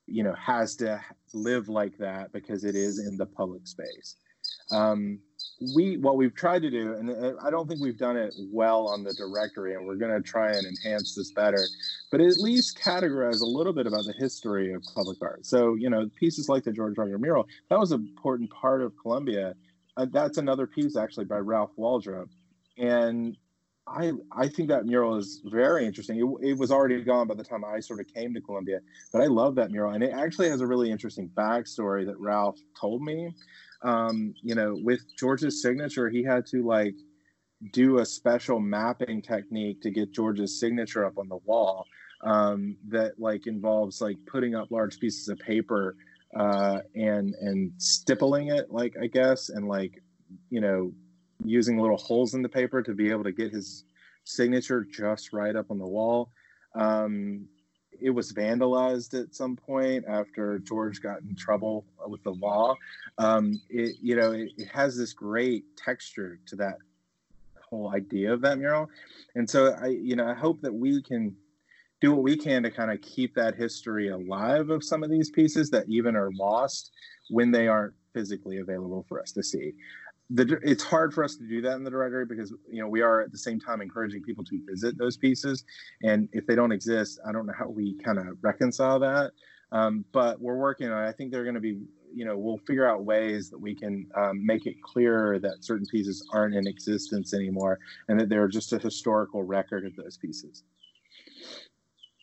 you 0.06 0.22
know 0.22 0.34
has 0.34 0.76
to 0.76 1.00
live 1.32 1.68
like 1.68 1.96
that 1.98 2.32
because 2.32 2.64
it 2.64 2.74
is 2.74 2.98
in 2.98 3.16
the 3.16 3.26
public 3.26 3.66
space. 3.66 4.16
Um, 4.70 5.20
we 5.74 5.96
what 5.96 6.16
we've 6.16 6.34
tried 6.34 6.60
to 6.60 6.70
do 6.70 6.92
and 6.94 7.10
uh, 7.10 7.32
i 7.42 7.50
don't 7.50 7.66
think 7.66 7.80
we've 7.80 7.96
done 7.96 8.16
it 8.16 8.34
well 8.52 8.88
on 8.88 9.02
the 9.02 9.14
directory 9.14 9.74
and 9.74 9.86
we're 9.86 9.96
going 9.96 10.12
to 10.12 10.20
try 10.20 10.52
and 10.52 10.66
enhance 10.66 11.14
this 11.14 11.32
better 11.32 11.66
but 12.10 12.20
at 12.20 12.36
least 12.38 12.78
categorize 12.78 13.40
a 13.40 13.46
little 13.46 13.72
bit 13.72 13.86
about 13.86 14.04
the 14.04 14.14
history 14.18 14.72
of 14.72 14.82
public 14.94 15.18
art. 15.22 15.44
So 15.46 15.74
you 15.74 15.90
know 15.90 16.08
pieces 16.18 16.48
like 16.48 16.64
the 16.64 16.72
george 16.72 16.96
Rogers 16.98 17.20
mural 17.20 17.46
that 17.70 17.78
was 17.78 17.92
an 17.92 18.00
important 18.00 18.50
part 18.50 18.82
of 18.82 18.92
columbia. 19.00 19.54
Uh, 19.96 20.06
that's 20.10 20.38
another 20.38 20.66
piece 20.66 20.96
actually 20.96 21.24
by 21.24 21.38
ralph 21.38 21.70
waldrop. 21.78 22.28
And 22.78 23.36
I 23.88 24.12
I 24.32 24.48
think 24.48 24.68
that 24.68 24.84
mural 24.84 25.16
is 25.16 25.42
very 25.44 25.86
interesting. 25.86 26.18
It, 26.18 26.50
it, 26.50 26.58
was 26.58 26.70
already 26.70 27.02
gone 27.02 27.28
by 27.28 27.34
the 27.34 27.44
time 27.44 27.64
I 27.64 27.80
sort 27.80 28.00
of 28.00 28.06
came 28.12 28.34
to 28.34 28.40
Columbia, 28.40 28.80
but 29.12 29.22
I 29.22 29.26
love 29.26 29.54
that 29.56 29.70
mural, 29.70 29.92
and 29.92 30.02
it 30.02 30.12
actually 30.12 30.48
has 30.48 30.60
a 30.60 30.66
really 30.66 30.90
interesting 30.90 31.30
backstory 31.36 32.04
that 32.06 32.18
Ralph 32.18 32.58
told 32.78 33.02
me. 33.02 33.32
Um, 33.82 34.34
you 34.42 34.54
know, 34.54 34.76
with 34.82 35.00
George's 35.16 35.62
signature, 35.62 36.08
he 36.08 36.24
had 36.24 36.46
to 36.46 36.66
like 36.66 36.94
do 37.72 37.98
a 37.98 38.06
special 38.06 38.58
mapping 38.58 39.22
technique 39.22 39.80
to 39.82 39.90
get 39.90 40.12
George's 40.12 40.58
signature 40.58 41.04
up 41.04 41.18
on 41.18 41.28
the 41.28 41.38
wall. 41.44 41.86
Um, 42.22 42.76
that 42.88 43.20
like 43.20 43.46
involves 43.46 44.00
like 44.00 44.16
putting 44.26 44.54
up 44.54 44.70
large 44.70 44.98
pieces 44.98 45.28
of 45.28 45.38
paper 45.38 45.96
uh, 46.34 46.80
and 46.94 47.34
and 47.40 47.70
stippling 47.76 48.48
it, 48.48 48.70
like 48.70 48.96
I 49.00 49.06
guess, 49.06 49.48
and 49.50 49.68
like 49.68 50.02
you 50.50 50.60
know 50.60 50.92
using 51.44 51.78
little 51.78 51.96
holes 51.96 52.34
in 52.34 52.42
the 52.42 52.48
paper 52.48 52.82
to 52.82 52.94
be 52.94 53.10
able 53.10 53.24
to 53.24 53.32
get 53.32 53.52
his 53.52 53.84
signature 54.24 54.84
just 54.84 55.32
right 55.32 55.56
up 55.56 55.70
on 55.70 55.78
the 55.78 55.86
wall. 55.86 56.30
Um, 56.74 57.46
it 58.00 58.10
was 58.10 58.32
vandalized 58.32 59.18
at 59.20 59.34
some 59.34 59.56
point 59.56 60.04
after 60.06 60.58
George 60.58 61.00
got 61.00 61.22
in 61.22 61.34
trouble 61.34 61.86
with 62.06 62.22
the 62.24 62.32
law. 62.32 62.76
Um, 63.18 63.60
it, 63.70 63.96
you 64.02 64.16
know, 64.16 64.32
it, 64.32 64.50
it, 64.58 64.68
has 64.68 64.96
this 64.96 65.12
great 65.12 65.64
texture 65.76 66.38
to 66.46 66.56
that 66.56 66.76
whole 67.70 67.94
idea 67.94 68.32
of 68.32 68.42
that 68.42 68.58
mural, 68.58 68.90
and 69.34 69.48
so 69.48 69.74
I, 69.80 69.86
you 69.86 70.16
know, 70.16 70.28
I 70.28 70.34
hope 70.34 70.60
that 70.60 70.74
we 70.74 71.02
can 71.02 71.34
do 72.00 72.12
what 72.12 72.22
we 72.22 72.36
can 72.36 72.62
to 72.62 72.70
kind 72.70 72.90
of 72.90 73.00
keep 73.00 73.34
that 73.34 73.54
history 73.54 74.08
alive 74.08 74.68
of 74.68 74.84
some 74.84 75.02
of 75.02 75.10
these 75.10 75.30
pieces 75.30 75.70
that 75.70 75.88
even 75.88 76.14
are 76.14 76.30
lost 76.32 76.92
when 77.30 77.50
they 77.50 77.68
aren't 77.68 77.94
physically 78.12 78.58
available 78.58 79.04
for 79.08 79.20
us 79.20 79.32
to 79.32 79.42
see 79.42 79.72
the, 80.30 80.58
it's 80.62 80.82
hard 80.82 81.14
for 81.14 81.22
us 81.22 81.36
to 81.36 81.46
do 81.46 81.60
that 81.62 81.76
in 81.76 81.84
the 81.84 81.90
directory 81.90 82.26
because 82.26 82.52
you 82.70 82.82
know 82.82 82.88
we 82.88 83.00
are 83.00 83.20
at 83.20 83.30
the 83.30 83.38
same 83.38 83.60
time 83.60 83.80
encouraging 83.80 84.22
people 84.22 84.44
to 84.44 84.60
visit 84.68 84.98
those 84.98 85.16
pieces. 85.16 85.64
And 86.02 86.28
if 86.32 86.46
they 86.46 86.54
don't 86.54 86.72
exist 86.72 87.20
i 87.26 87.32
don't 87.32 87.46
know 87.46 87.52
how 87.56 87.68
we 87.68 87.94
kind 88.04 88.18
of 88.18 88.38
reconcile 88.42 88.98
that. 89.00 89.32
Um, 89.72 90.04
but 90.12 90.40
we're 90.40 90.56
working 90.56 90.90
on 90.90 91.04
it. 91.04 91.08
I 91.08 91.12
think 91.12 91.32
they're 91.32 91.44
going 91.44 91.54
to 91.54 91.60
be 91.60 91.78
you 92.12 92.24
know 92.24 92.36
we'll 92.36 92.58
figure 92.58 92.88
out 92.88 93.04
ways 93.04 93.50
that 93.50 93.58
we 93.58 93.74
can 93.74 94.08
um, 94.16 94.44
make 94.44 94.66
it 94.66 94.82
clearer 94.82 95.38
that 95.38 95.64
certain 95.64 95.86
pieces 95.86 96.26
aren't 96.32 96.54
in 96.54 96.66
existence 96.66 97.34
anymore 97.34 97.78
and 98.08 98.18
that 98.18 98.28
they're 98.28 98.48
just 98.48 98.72
a 98.72 98.78
historical 98.78 99.42
record 99.42 99.84
of 99.84 99.94
those 99.96 100.16
pieces. 100.16 100.64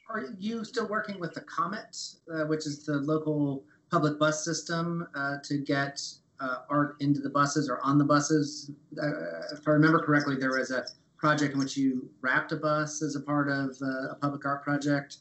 Are 0.10 0.26
you 0.38 0.64
still 0.64 0.88
working 0.88 1.20
with 1.20 1.34
the 1.34 1.42
comet 1.42 1.96
uh, 2.34 2.46
which 2.46 2.66
is 2.66 2.86
the 2.86 2.98
local 2.98 3.64
public 3.90 4.20
bus 4.20 4.44
system 4.44 5.08
uh, 5.16 5.38
to 5.44 5.58
get 5.58 6.02
uh, 6.40 6.60
art 6.70 6.96
into 7.00 7.20
the 7.20 7.30
buses 7.30 7.70
or 7.70 7.80
on 7.82 7.98
the 7.98 8.04
buses. 8.04 8.72
Uh, 9.02 9.08
if 9.54 9.68
I 9.68 9.72
remember 9.72 10.00
correctly, 10.00 10.36
there 10.36 10.58
was 10.58 10.72
a 10.72 10.86
project 11.18 11.54
in 11.54 11.60
which 11.60 11.78
you 11.78 12.10
wrapped 12.22 12.52
a 12.52 12.58
bus 12.58 13.02
as 13.02 13.16
a 13.16 13.22
part 13.22 13.50
of 13.50 13.78
uh, 13.82 14.12
a 14.12 14.18
public 14.20 14.46
art 14.46 14.64
project. 14.64 15.18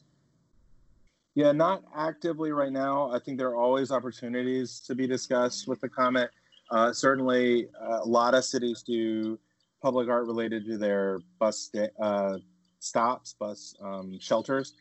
Yeah, 1.35 1.51
not 1.51 1.83
actively 1.95 2.51
right 2.51 2.71
now. 2.71 3.11
I 3.11 3.19
think 3.19 3.37
there 3.37 3.49
are 3.49 3.55
always 3.55 3.91
opportunities 3.91 4.79
to 4.81 4.93
be 4.93 5.07
discussed 5.07 5.67
with 5.67 5.81
the 5.81 5.89
Comet. 5.89 6.29
Uh, 6.69 6.93
certainly, 6.93 7.67
a 7.81 8.05
lot 8.05 8.35
of 8.35 8.45
cities 8.45 8.83
do 8.83 9.39
public 9.81 10.09
art 10.09 10.27
related 10.27 10.65
to 10.65 10.77
their 10.77 11.19
bus 11.39 11.71
uh, 12.01 12.37
stops, 12.79 13.33
bus 13.39 13.75
um, 13.81 14.17
shelters. 14.19 14.75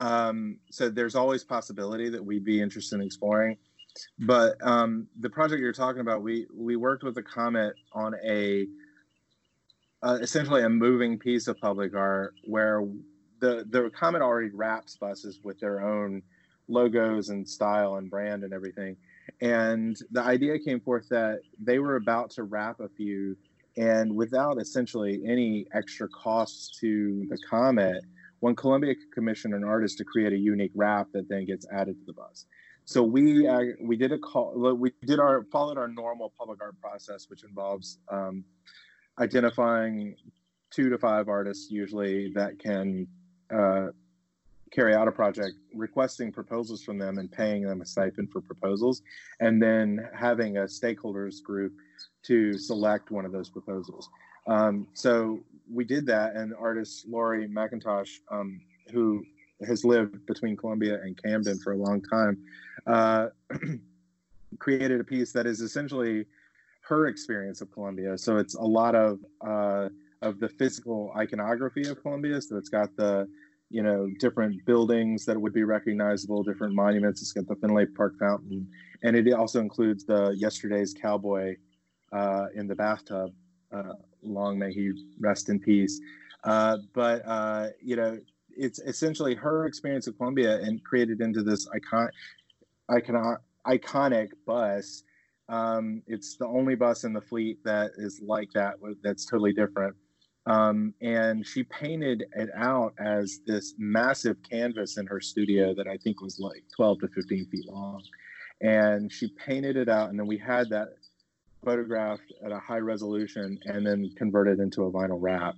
Um, 0.00 0.58
so 0.70 0.90
there's 0.90 1.14
always 1.14 1.44
possibility 1.44 2.08
that 2.08 2.24
we'd 2.24 2.44
be 2.44 2.60
interested 2.60 2.96
in 2.96 3.02
exploring. 3.02 3.56
But 4.18 4.56
um, 4.62 5.08
the 5.20 5.30
project 5.30 5.60
you're 5.60 5.72
talking 5.72 6.00
about, 6.00 6.22
we 6.22 6.46
we 6.52 6.76
worked 6.76 7.04
with 7.04 7.14
the 7.14 7.22
Comet 7.22 7.74
on 7.92 8.14
a 8.24 8.66
uh, 10.02 10.18
essentially 10.20 10.62
a 10.62 10.68
moving 10.68 11.18
piece 11.18 11.48
of 11.48 11.58
public 11.60 11.94
art 11.94 12.34
where 12.44 12.86
the 13.40 13.66
the 13.70 13.90
Comet 13.90 14.22
already 14.22 14.50
wraps 14.50 14.96
buses 14.96 15.40
with 15.44 15.58
their 15.60 15.80
own 15.80 16.22
logos 16.68 17.28
and 17.28 17.48
style 17.48 17.96
and 17.96 18.10
brand 18.10 18.44
and 18.44 18.52
everything. 18.52 18.96
And 19.40 19.96
the 20.10 20.22
idea 20.22 20.58
came 20.58 20.80
forth 20.80 21.08
that 21.10 21.40
they 21.58 21.78
were 21.78 21.96
about 21.96 22.30
to 22.32 22.44
wrap 22.44 22.80
a 22.80 22.88
few 22.88 23.36
And 23.76 24.14
without 24.14 24.60
essentially 24.60 25.20
any 25.26 25.66
extra 25.74 26.08
costs 26.08 26.78
to 26.80 27.26
the 27.28 27.38
Comet, 27.48 28.04
when 28.40 28.54
Columbia 28.54 28.94
could 28.94 29.12
commission 29.12 29.54
an 29.54 29.64
artist 29.64 29.98
to 29.98 30.04
create 30.04 30.32
a 30.32 30.38
unique 30.38 30.72
wrap 30.74 31.08
that 31.12 31.28
then 31.28 31.44
gets 31.44 31.66
added 31.72 31.98
to 31.98 32.04
the 32.06 32.12
bus. 32.12 32.46
So 32.84 33.02
we 33.02 33.46
uh, 33.46 33.62
we 33.80 33.96
did 33.96 34.12
a 34.12 34.18
call. 34.18 34.52
We 34.74 34.92
did 35.06 35.18
our 35.18 35.44
followed 35.50 35.78
our 35.78 35.88
normal 35.88 36.32
public 36.38 36.60
art 36.60 36.78
process, 36.80 37.30
which 37.30 37.42
involves 37.42 37.98
um, 38.10 38.44
identifying 39.18 40.16
two 40.70 40.90
to 40.90 40.98
five 40.98 41.28
artists 41.28 41.70
usually 41.70 42.32
that 42.34 42.58
can 42.58 43.06
uh, 43.54 43.86
carry 44.70 44.94
out 44.94 45.08
a 45.08 45.12
project, 45.12 45.54
requesting 45.74 46.32
proposals 46.32 46.82
from 46.82 46.98
them 46.98 47.18
and 47.18 47.30
paying 47.30 47.62
them 47.62 47.80
a 47.80 47.86
stipend 47.86 48.30
for 48.30 48.40
proposals, 48.40 49.02
and 49.40 49.62
then 49.62 50.06
having 50.14 50.58
a 50.58 50.62
stakeholders 50.62 51.42
group 51.42 51.72
to 52.24 52.58
select 52.58 53.10
one 53.10 53.24
of 53.24 53.32
those 53.32 53.48
proposals. 53.48 54.08
Um, 54.46 54.88
so 54.92 55.40
we 55.72 55.84
did 55.84 56.04
that, 56.06 56.34
and 56.34 56.52
artist 56.58 57.06
Laurie 57.08 57.48
McIntosh, 57.48 58.10
um, 58.30 58.60
who 58.92 59.24
has 59.66 59.84
lived 59.84 60.26
between 60.26 60.56
Columbia 60.56 61.00
and 61.02 61.20
Camden 61.22 61.58
for 61.58 61.72
a 61.72 61.76
long 61.76 62.02
time, 62.02 62.38
uh, 62.86 63.28
created 64.58 65.00
a 65.00 65.04
piece 65.04 65.32
that 65.32 65.46
is 65.46 65.60
essentially 65.60 66.26
her 66.82 67.06
experience 67.06 67.60
of 67.60 67.70
Columbia. 67.72 68.16
So 68.18 68.36
it's 68.36 68.54
a 68.54 68.62
lot 68.62 68.94
of 68.94 69.18
uh, 69.46 69.88
of 70.22 70.40
the 70.40 70.48
physical 70.48 71.12
iconography 71.16 71.86
of 71.88 72.00
Columbia. 72.02 72.40
So 72.40 72.56
it's 72.56 72.68
got 72.68 72.94
the 72.96 73.28
you 73.70 73.82
know 73.82 74.08
different 74.18 74.64
buildings 74.66 75.24
that 75.24 75.40
would 75.40 75.52
be 75.52 75.64
recognizable, 75.64 76.42
different 76.42 76.74
monuments. 76.74 77.22
It's 77.22 77.32
got 77.32 77.46
the 77.46 77.56
Finlay 77.56 77.86
Park 77.86 78.14
fountain, 78.18 78.68
and 79.02 79.16
it 79.16 79.32
also 79.32 79.60
includes 79.60 80.04
the 80.04 80.34
yesterday's 80.36 80.94
cowboy 80.94 81.56
uh, 82.12 82.46
in 82.54 82.66
the 82.66 82.74
bathtub. 82.74 83.32
Uh, 83.72 83.94
long 84.22 84.58
may 84.58 84.72
he 84.72 84.92
rest 85.18 85.48
in 85.48 85.58
peace. 85.58 86.00
Uh, 86.44 86.78
but 86.92 87.22
uh, 87.26 87.68
you 87.82 87.96
know, 87.96 88.18
it's 88.56 88.78
essentially 88.80 89.34
her 89.34 89.66
experience 89.66 90.06
of 90.06 90.16
Columbia 90.16 90.60
and 90.60 90.82
created 90.84 91.20
into 91.20 91.42
this 91.42 91.68
icon, 91.74 92.08
icon, 92.88 93.36
iconic 93.66 94.30
bus. 94.46 95.02
Um, 95.48 96.02
it's 96.06 96.36
the 96.36 96.46
only 96.46 96.74
bus 96.74 97.04
in 97.04 97.12
the 97.12 97.20
fleet 97.20 97.62
that 97.64 97.92
is 97.96 98.20
like 98.24 98.50
that. 98.54 98.74
That's 99.02 99.26
totally 99.26 99.52
different. 99.52 99.94
Um, 100.46 100.92
and 101.00 101.46
she 101.46 101.62
painted 101.64 102.24
it 102.34 102.50
out 102.54 102.94
as 102.98 103.40
this 103.46 103.74
massive 103.78 104.36
canvas 104.48 104.98
in 104.98 105.06
her 105.06 105.20
studio 105.20 105.74
that 105.74 105.88
I 105.88 105.96
think 105.96 106.20
was 106.20 106.38
like 106.38 106.64
12 106.76 107.00
to 107.00 107.08
15 107.08 107.46
feet 107.46 107.66
long. 107.66 108.02
And 108.60 109.10
she 109.10 109.28
painted 109.28 109.76
it 109.76 109.88
out, 109.88 110.10
and 110.10 110.18
then 110.18 110.26
we 110.26 110.38
had 110.38 110.68
that 110.70 110.88
photographed 111.64 112.32
at 112.44 112.52
a 112.52 112.58
high 112.58 112.78
resolution 112.78 113.58
and 113.64 113.86
then 113.86 114.10
converted 114.16 114.60
into 114.60 114.84
a 114.84 114.92
vinyl 114.92 115.18
wrap. 115.20 115.54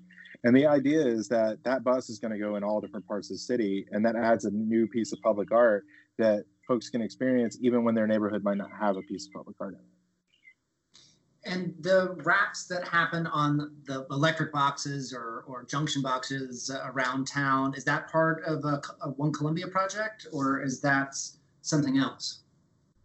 And 0.46 0.56
the 0.56 0.64
idea 0.64 1.04
is 1.04 1.26
that 1.26 1.58
that 1.64 1.82
bus 1.82 2.08
is 2.08 2.20
going 2.20 2.30
to 2.30 2.38
go 2.38 2.54
in 2.54 2.62
all 2.62 2.80
different 2.80 3.04
parts 3.04 3.30
of 3.30 3.34
the 3.34 3.40
city, 3.40 3.84
and 3.90 4.06
that 4.06 4.14
adds 4.14 4.44
a 4.44 4.50
new 4.52 4.86
piece 4.86 5.12
of 5.12 5.20
public 5.20 5.50
art 5.50 5.84
that 6.18 6.44
folks 6.68 6.88
can 6.88 7.02
experience 7.02 7.58
even 7.60 7.82
when 7.82 7.96
their 7.96 8.06
neighborhood 8.06 8.44
might 8.44 8.56
not 8.56 8.70
have 8.80 8.96
a 8.96 9.02
piece 9.02 9.26
of 9.26 9.32
public 9.32 9.56
art 9.58 9.74
in 9.74 9.80
it. 9.80 11.52
And 11.52 11.74
the 11.80 12.14
wraps 12.22 12.68
that 12.68 12.86
happen 12.86 13.26
on 13.26 13.74
the 13.86 14.06
electric 14.12 14.52
boxes 14.52 15.12
or, 15.12 15.42
or 15.48 15.64
junction 15.64 16.00
boxes 16.00 16.70
around 16.84 17.26
town, 17.26 17.74
is 17.74 17.82
that 17.84 18.08
part 18.08 18.44
of 18.44 18.64
a, 18.64 18.80
a 19.02 19.10
One 19.10 19.32
Columbia 19.32 19.66
project 19.66 20.28
or 20.32 20.62
is 20.62 20.80
that 20.82 21.16
something 21.62 21.98
else? 21.98 22.44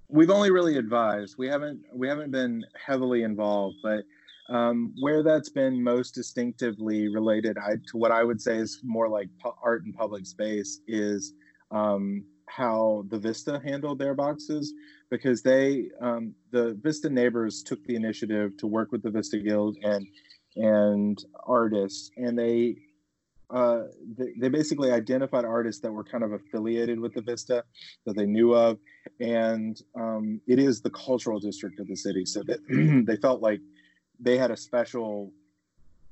We've 0.09 0.29
only 0.29 0.51
really 0.51 0.77
advised. 0.77 1.39
We 1.39 1.47
haven't 1.47 1.85
we 1.91 2.07
haven't 2.07 2.29
been 2.29 2.65
heavily 2.85 3.23
involved, 3.23 3.77
but 3.81 4.03
um, 4.51 4.93
where 4.99 5.23
that's 5.23 5.49
been 5.49 5.81
most 5.81 6.13
distinctively 6.13 7.07
related 7.07 7.57
I, 7.57 7.75
to 7.87 7.97
what 7.97 8.11
I 8.11 8.23
would 8.23 8.41
say 8.41 8.57
is 8.57 8.81
more 8.83 9.07
like 9.07 9.29
pu- 9.41 9.53
art 9.63 9.85
and 9.85 9.95
public 9.95 10.25
space 10.25 10.81
is 10.87 11.33
um, 11.71 12.25
how 12.47 13.05
the 13.07 13.17
Vista 13.17 13.61
handled 13.63 13.97
their 13.97 14.13
boxes 14.13 14.73
because 15.09 15.41
they 15.41 15.87
um, 16.01 16.35
the 16.51 16.77
Vista 16.83 17.09
neighbors 17.09 17.63
took 17.63 17.81
the 17.85 17.95
initiative 17.95 18.57
to 18.57 18.67
work 18.67 18.91
with 18.91 19.01
the 19.03 19.09
Vista 19.09 19.37
Guild 19.37 19.77
and 19.83 20.05
and 20.57 21.23
artists 21.47 22.11
and 22.17 22.37
they 22.37 22.75
uh, 23.53 23.83
they, 24.17 24.31
they, 24.39 24.47
basically 24.47 24.91
identified 24.91 25.43
artists 25.43 25.81
that 25.81 25.91
were 25.91 26.05
kind 26.05 26.23
of 26.23 26.31
affiliated 26.31 26.97
with 26.97 27.13
the 27.13 27.21
Vista 27.21 27.63
that 28.05 28.15
they 28.15 28.25
knew 28.25 28.55
of, 28.55 28.79
and 29.19 29.81
um, 29.99 30.39
it 30.47 30.57
is 30.57 30.81
the 30.81 30.89
cultural 30.89 31.37
district 31.37 31.77
of 31.81 31.87
the 31.87 31.95
city. 31.95 32.25
So 32.25 32.43
that 32.43 32.59
they 33.05 33.17
felt 33.17 33.41
like 33.41 33.59
they 34.21 34.37
had 34.37 34.51
a 34.51 34.57
special 34.57 35.31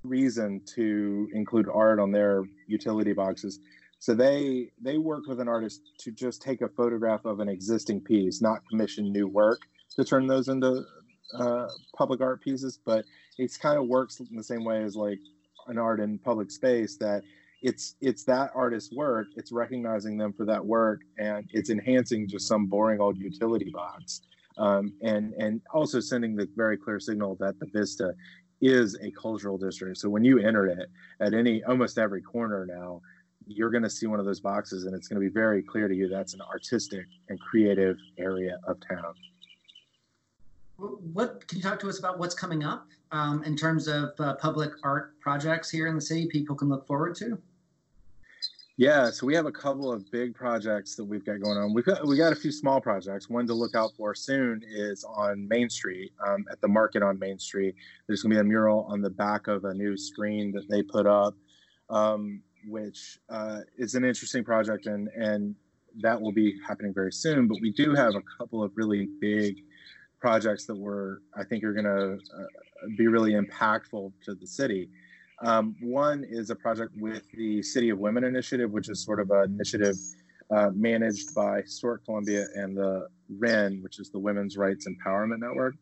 reason 0.03 0.61
to 0.75 1.29
include 1.33 1.67
art 1.71 1.99
on 1.99 2.11
their 2.11 2.43
utility 2.67 3.13
boxes. 3.13 3.59
So 3.99 4.13
they 4.13 4.71
they 4.81 4.97
worked 4.97 5.27
with 5.27 5.39
an 5.39 5.47
artist 5.47 5.81
to 5.99 6.11
just 6.11 6.41
take 6.41 6.61
a 6.61 6.69
photograph 6.69 7.25
of 7.25 7.39
an 7.39 7.49
existing 7.49 8.01
piece, 8.01 8.41
not 8.41 8.67
commission 8.69 9.11
new 9.11 9.27
work 9.27 9.61
to 9.95 10.05
turn 10.05 10.25
those 10.25 10.47
into 10.47 10.83
uh, 11.37 11.67
public 11.95 12.21
art 12.21 12.41
pieces. 12.41 12.79
But 12.83 13.05
it's 13.37 13.57
kind 13.57 13.77
of 13.77 13.87
works 13.87 14.19
in 14.19 14.35
the 14.35 14.43
same 14.43 14.63
way 14.63 14.83
as 14.83 14.95
like 14.95 15.19
an 15.67 15.77
art 15.77 15.99
in 15.99 16.17
public 16.17 16.49
space 16.49 16.97
that 16.97 17.23
it's 17.61 17.95
it's 17.99 18.23
that 18.23 18.51
artist's 18.55 18.93
work. 18.93 19.27
It's 19.35 19.51
recognizing 19.51 20.17
them 20.17 20.31
for 20.31 20.45
that 20.45 20.65
work, 20.65 21.01
and 21.17 21.45
it's 21.51 21.69
enhancing 21.69 22.27
just 22.27 22.47
some 22.47 22.67
boring 22.67 23.01
old 23.01 23.17
utility 23.17 23.69
box, 23.69 24.21
um, 24.59 24.93
and 25.01 25.33
and 25.33 25.61
also 25.73 25.99
sending 25.99 26.35
the 26.35 26.47
very 26.55 26.77
clear 26.77 26.99
signal 26.99 27.35
that 27.39 27.59
the 27.59 27.65
Vista 27.73 28.13
is 28.61 28.97
a 29.01 29.09
cultural 29.11 29.57
district. 29.57 29.97
So 29.97 30.09
when 30.09 30.23
you 30.23 30.39
enter 30.39 30.67
it 30.67 30.89
at 31.19 31.33
any 31.33 31.63
almost 31.63 31.97
every 31.97 32.21
corner 32.21 32.65
now 32.65 33.01
you're 33.49 33.71
going 33.71 33.83
to 33.83 33.89
see 33.89 34.05
one 34.05 34.19
of 34.19 34.25
those 34.25 34.39
boxes 34.39 34.85
and 34.85 34.95
it's 34.95 35.07
going 35.07 35.21
to 35.21 35.27
be 35.27 35.33
very 35.33 35.63
clear 35.63 35.87
to 35.87 35.95
you 35.95 36.07
that's 36.07 36.33
an 36.33 36.41
artistic 36.41 37.05
and 37.29 37.39
creative 37.39 37.97
area 38.17 38.59
of 38.67 38.77
town. 38.87 39.13
What 40.77 41.45
can 41.47 41.57
you 41.57 41.63
talk 41.63 41.79
to 41.79 41.89
us 41.89 41.99
about 41.99 42.19
what's 42.19 42.35
coming 42.35 42.63
up 42.63 42.87
um, 43.11 43.43
in 43.43 43.55
terms 43.57 43.87
of 43.87 44.11
uh, 44.19 44.35
public 44.35 44.71
art 44.83 45.19
projects 45.19 45.69
here 45.69 45.87
in 45.87 45.95
the 45.95 46.01
city 46.01 46.27
people 46.27 46.55
can 46.55 46.69
look 46.69 46.85
forward 46.85 47.15
to? 47.15 47.41
Yeah, 48.79 49.11
so 49.11 49.27
we 49.27 49.35
have 49.35 49.45
a 49.45 49.51
couple 49.51 49.91
of 49.91 50.09
big 50.09 50.33
projects 50.33 50.95
that 50.95 51.03
we've 51.03 51.25
got 51.25 51.41
going 51.41 51.57
on. 51.57 51.73
We've 51.73 51.83
got 51.83 52.07
we 52.07 52.15
got 52.15 52.31
a 52.31 52.35
few 52.35 52.49
small 52.49 52.79
projects. 52.79 53.29
One 53.29 53.45
to 53.47 53.53
look 53.53 53.75
out 53.75 53.91
for 53.97 54.15
soon 54.15 54.63
is 54.65 55.03
on 55.03 55.45
Main 55.49 55.69
Street, 55.69 56.13
um, 56.25 56.45
at 56.49 56.61
the 56.61 56.69
market 56.69 57.03
on 57.03 57.19
Main 57.19 57.37
Street. 57.39 57.75
There's 58.07 58.23
going 58.23 58.29
to 58.29 58.35
be 58.37 58.39
a 58.39 58.43
mural 58.45 58.85
on 58.87 59.01
the 59.01 59.09
back 59.09 59.49
of 59.49 59.65
a 59.65 59.73
new 59.73 59.97
screen 59.97 60.53
that 60.53 60.69
they 60.69 60.81
put 60.81 61.05
up. 61.05 61.35
Um, 61.89 62.41
which 62.69 63.19
uh, 63.29 63.59
is 63.77 63.95
an 63.95 64.05
interesting 64.05 64.45
project, 64.45 64.85
and 64.85 65.09
and 65.09 65.55
that 65.99 66.21
will 66.21 66.31
be 66.31 66.57
happening 66.65 66.93
very 66.93 67.11
soon. 67.11 67.49
But 67.49 67.57
we 67.59 67.73
do 67.73 67.93
have 67.95 68.15
a 68.15 68.21
couple 68.37 68.63
of 68.63 68.71
really 68.75 69.09
big 69.19 69.57
projects 70.21 70.65
that 70.67 70.75
we're 70.75 71.17
I 71.35 71.43
think 71.43 71.65
are 71.65 71.73
going 71.73 71.83
to 71.83 72.13
uh, 72.13 72.45
be 72.97 73.07
really 73.07 73.33
impactful 73.33 74.13
to 74.23 74.35
the 74.35 74.47
city. 74.47 74.87
Um, 75.41 75.75
one 75.81 76.25
is 76.27 76.49
a 76.49 76.55
project 76.55 76.91
with 76.97 77.23
the 77.31 77.61
City 77.61 77.89
of 77.89 77.99
Women 77.99 78.23
Initiative, 78.23 78.71
which 78.71 78.89
is 78.89 79.03
sort 79.03 79.19
of 79.19 79.31
an 79.31 79.53
initiative 79.53 79.95
uh, 80.51 80.69
managed 80.73 81.33
by 81.33 81.61
Historic 81.61 82.03
Columbia 82.05 82.45
and 82.55 82.75
the 82.75 83.07
WREN, 83.37 83.81
which 83.81 83.99
is 83.99 84.09
the 84.09 84.19
Women's 84.19 84.57
Rights 84.57 84.87
Empowerment 84.87 85.39
Network. 85.39 85.75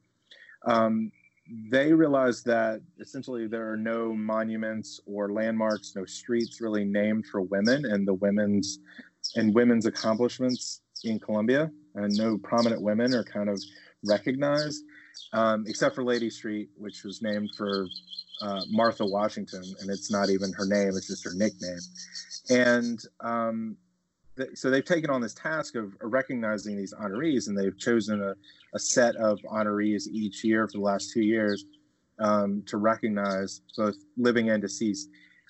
Um, 0.65 1.11
they 1.71 1.93
realized 1.93 2.45
that 2.45 2.81
essentially 2.99 3.47
there 3.47 3.71
are 3.71 3.77
no 3.77 4.13
monuments 4.13 4.99
or 5.05 5.31
landmarks, 5.31 5.95
no 5.95 6.05
streets 6.05 6.59
really 6.59 6.83
named 6.83 7.25
for 7.27 7.41
women 7.41 7.85
and 7.85 8.07
the 8.07 8.15
women's 8.15 8.79
and 9.35 9.53
women's 9.53 9.85
accomplishments 9.85 10.81
in 11.03 11.19
Columbia, 11.19 11.71
and 11.95 12.15
no 12.17 12.37
prominent 12.37 12.81
women 12.81 13.13
are 13.13 13.23
kind 13.23 13.49
of 13.49 13.61
recognized, 14.03 14.83
um, 15.34 15.65
except 15.67 15.95
for 15.95 16.03
Lady 16.03 16.30
Street, 16.30 16.69
which 16.77 17.03
was 17.03 17.21
named 17.21 17.49
for 17.58 17.88
uh, 18.41 18.62
Martha 18.69 19.06
Washington, 19.06 19.63
and 19.82 19.89
it's 19.89 20.12
not 20.12 20.30
even 20.30 20.53
her 20.53 20.65
name; 20.65 20.89
it's 20.89 21.08
just 21.08 21.23
her 21.23 21.34
nickname. 21.34 21.80
And 22.49 22.99
um, 23.21 23.77
so 24.53 24.69
they've 24.69 24.86
taken 24.86 25.10
on 25.10 25.21
this 25.21 25.34
task 25.34 25.75
of 25.75 25.95
recognizing 26.01 26.77
these 26.77 26.93
honorees, 26.93 27.47
and 27.47 27.58
they've 27.58 27.77
chosen 27.77 28.21
a, 28.21 28.36
a 28.73 28.80
set 28.80 29.15
of 29.15 29.39
honorees 29.51 30.08
each 30.08 30.43
year 30.43 30.67
for 30.67 30.73
the 30.73 30.84
last 30.84 31.12
two 31.12 31.23
years 31.23 31.65
um, 32.19 32.63
to 32.67 32.77
recognize 32.77 33.62
both 33.75 33.95
living 34.17 34.49
and 34.49 34.62
deceased 34.62 35.10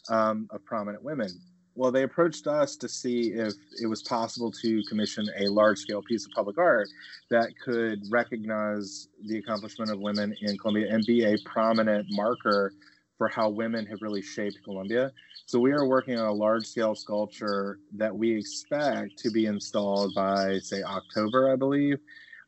um, 0.10 0.48
of 0.52 0.64
prominent 0.66 1.04
women. 1.04 1.30
Well, 1.78 1.92
they 1.92 2.02
approached 2.02 2.48
us 2.48 2.76
to 2.78 2.90
see 2.90 3.34
if 3.34 3.54
it 3.80 3.86
was 3.86 4.02
possible 4.02 4.52
to 4.52 4.84
commission 4.90 5.28
a 5.38 5.48
large 5.48 5.78
scale 5.78 6.02
piece 6.02 6.26
of 6.26 6.32
public 6.32 6.58
art 6.58 6.90
that 7.30 7.54
could 7.64 8.02
recognize 8.10 9.10
the 9.28 9.38
accomplishment 9.38 9.92
of 9.92 10.00
women 10.00 10.36
in 10.42 10.58
Columbia 10.58 10.88
and 10.92 11.06
be 11.06 11.26
a 11.26 11.38
prominent 11.46 12.08
marker 12.10 12.74
for 13.20 13.28
how 13.28 13.50
women 13.50 13.86
have 13.86 14.02
really 14.02 14.24
shaped 14.24 14.58
Columbia. 14.64 15.12
So 15.46 15.60
we 15.60 15.72
are 15.72 15.86
working 15.86 16.20
on 16.20 16.26
a 16.26 16.34
large 16.34 16.66
scale 16.66 16.96
sculpture 16.96 17.78
that 17.94 18.16
we 18.16 18.36
expect 18.36 19.20
to 19.20 19.30
be 19.30 19.46
installed 19.46 20.16
by, 20.16 20.58
say, 20.58 20.82
October, 20.82 21.54
I 21.54 21.58
believe, 21.58 22.00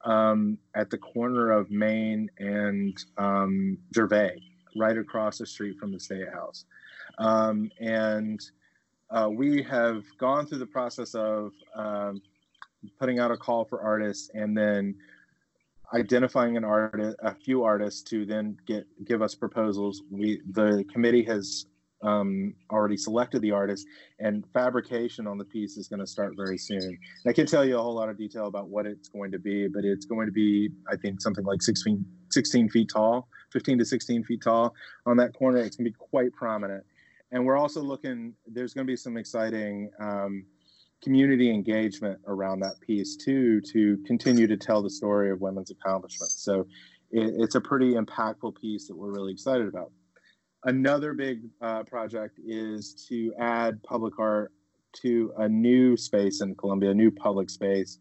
um, 0.06 0.58
at 0.74 0.90
the 0.90 0.98
corner 0.98 1.52
of 1.52 1.70
Main 1.70 2.32
and 2.40 2.98
um, 3.20 3.78
Gervais. 3.94 4.42
right 4.76 4.98
across 4.98 5.38
the 5.38 5.46
street 5.46 5.78
from 5.78 5.92
the 5.92 6.00
State 6.00 6.30
House. 6.34 6.66
Um, 7.20 7.70
and 7.80 8.40
uh, 9.12 9.30
we 9.30 9.64
have 9.64 10.04
gone 10.18 10.46
through 10.46 10.60
the 10.60 10.66
process 10.66 11.16
of 11.16 11.52
um, 11.76 12.22
putting 13.00 13.20
out 13.20 13.32
a 13.32 13.38
call 13.38 13.66
for 13.66 13.82
artists 13.82 14.30
and 14.34 14.58
then 14.58 14.96
identifying 15.94 16.58
an 16.58 16.64
artist, 16.64 17.18
a 17.22 17.34
few 17.34 17.64
artists 17.64 18.02
to 18.04 18.26
then 18.26 18.58
get 18.68 18.86
give 19.06 19.22
us 19.22 19.36
proposals. 19.36 20.04
We 20.12 20.42
the 20.52 20.86
committee 20.92 21.24
has 21.24 21.66
um, 22.02 22.54
already 22.72 22.98
selected 22.98 23.42
the 23.42 23.52
artist, 23.52 23.88
and 24.20 24.46
fabrication 24.54 25.28
on 25.28 25.38
the 25.38 25.46
piece 25.46 25.76
is 25.78 25.88
going 25.88 26.00
to 26.00 26.08
start 26.08 26.34
very 26.38 26.58
soon. 26.58 26.84
And 26.84 26.98
I 27.28 27.34
can't 27.34 27.50
tell 27.50 27.66
you 27.66 27.78
a 27.78 27.82
whole 27.82 27.96
lot 27.96 28.10
of 28.10 28.18
detail 28.18 28.48
about 28.48 28.70
what 28.70 28.86
it's 28.86 29.10
going 29.10 29.32
to 29.32 29.40
be, 29.40 29.68
but 29.68 29.84
it's 29.84 30.06
going 30.06 30.28
to 30.28 30.32
be, 30.32 30.70
I 30.90 30.96
think, 30.96 31.20
something 31.20 31.44
like 31.44 31.62
16, 31.62 32.06
16 32.30 32.70
feet 32.70 32.90
tall, 32.94 33.28
15 33.52 33.80
to 33.80 33.86
16 33.86 34.24
feet 34.24 34.42
tall 34.42 34.74
on 35.06 35.18
that 35.18 35.34
corner. 35.34 35.58
It's 35.58 35.76
going 35.76 35.86
to 35.86 35.92
be 35.92 35.98
quite 36.00 36.32
prominent. 36.34 36.86
And 37.32 37.46
we're 37.46 37.58
also 37.58 37.82
looking, 37.82 38.34
there's 38.48 38.74
going 38.74 38.86
to 38.86 38.92
be 38.92 38.98
some 38.98 39.18
exciting 39.18 39.92
um, 40.00 40.46
community 41.04 41.50
engagement 41.52 42.20
around 42.28 42.60
that 42.62 42.80
piece 42.82 43.16
too, 43.16 43.62
to 43.62 43.98
continue 44.06 44.48
to 44.48 44.58
tell 44.58 44.82
the 44.82 44.90
story 44.90 45.32
of 45.32 45.40
women's 45.40 45.72
accomplishments. 45.72 46.44
So 46.44 46.68
it, 47.12 47.34
it's 47.38 47.56
a 47.56 47.62
pretty 47.62 47.94
impactful 47.94 48.56
piece 48.60 48.88
that 48.88 48.96
we're 48.96 49.12
really 49.12 49.32
excited 49.32 49.68
about. 49.68 49.92
Another 50.66 51.14
big 51.14 51.44
uh, 51.62 51.84
project 51.84 52.40
is 52.46 53.06
to 53.08 53.34
add 53.40 53.82
public 53.84 54.20
art 54.20 54.52
to 55.02 55.32
a 55.38 55.48
new 55.48 55.96
space 55.96 56.42
in 56.42 56.56
Columbia, 56.56 56.92
a 56.92 56.94
new 56.94 57.12
public 57.12 57.50
space 57.50 58.00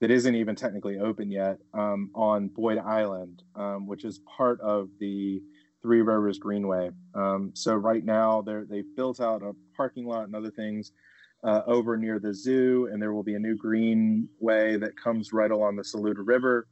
that 0.00 0.10
isn't 0.10 0.34
even 0.34 0.56
technically 0.56 0.98
open 0.98 1.30
yet 1.30 1.58
um, 1.74 2.10
on 2.14 2.48
Boyd 2.48 2.78
Island, 2.78 3.44
um, 3.54 3.86
which 3.86 4.04
is 4.04 4.18
part 4.36 4.60
of 4.60 4.88
the 4.98 5.40
Three 5.82 6.00
Rivers 6.00 6.38
Greenway. 6.38 6.90
Um, 7.14 7.50
so 7.54 7.74
right 7.74 8.04
now 8.04 8.42
they've 8.42 8.96
built 8.96 9.20
out 9.20 9.42
a 9.42 9.52
parking 9.76 10.06
lot 10.06 10.24
and 10.24 10.34
other 10.34 10.50
things 10.50 10.92
uh, 11.44 11.62
over 11.66 11.96
near 11.96 12.18
the 12.18 12.32
zoo, 12.32 12.88
and 12.92 13.02
there 13.02 13.12
will 13.12 13.24
be 13.24 13.34
a 13.34 13.38
new 13.38 13.56
greenway 13.56 14.76
that 14.76 14.96
comes 14.96 15.32
right 15.32 15.50
along 15.50 15.76
the 15.76 15.84
Saluda 15.84 16.22
River. 16.22 16.68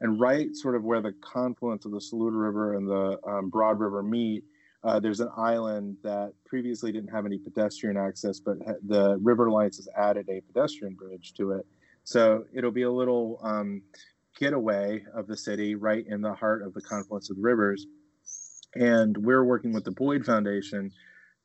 And 0.00 0.18
right 0.18 0.54
sort 0.54 0.74
of 0.74 0.82
where 0.82 1.00
the 1.00 1.12
confluence 1.20 1.84
of 1.84 1.92
the 1.92 2.00
Saluda 2.00 2.36
River 2.36 2.74
and 2.74 2.88
the 2.88 3.18
um, 3.26 3.50
Broad 3.50 3.78
River 3.78 4.02
meet, 4.02 4.44
uh, 4.82 4.98
there's 4.98 5.20
an 5.20 5.30
island 5.36 5.96
that 6.02 6.32
previously 6.44 6.92
didn't 6.92 7.10
have 7.10 7.26
any 7.26 7.38
pedestrian 7.38 7.96
access, 7.96 8.40
but 8.40 8.56
ha- 8.66 8.74
the 8.86 9.18
River 9.22 9.46
Alliance 9.46 9.76
has 9.76 9.88
added 9.96 10.28
a 10.28 10.40
pedestrian 10.40 10.94
bridge 10.94 11.32
to 11.34 11.52
it. 11.52 11.66
So 12.04 12.44
it'll 12.52 12.70
be 12.70 12.82
a 12.82 12.90
little 12.90 13.40
um, 13.42 13.82
getaway 14.38 15.04
of 15.14 15.26
the 15.26 15.36
city 15.36 15.74
right 15.74 16.04
in 16.06 16.20
the 16.20 16.34
heart 16.34 16.62
of 16.62 16.74
the 16.74 16.82
confluence 16.82 17.30
of 17.30 17.36
the 17.36 17.42
rivers. 17.42 17.86
And 18.76 19.16
we're 19.16 19.44
working 19.44 19.72
with 19.72 19.84
the 19.84 19.90
Boyd 19.90 20.24
Foundation, 20.24 20.90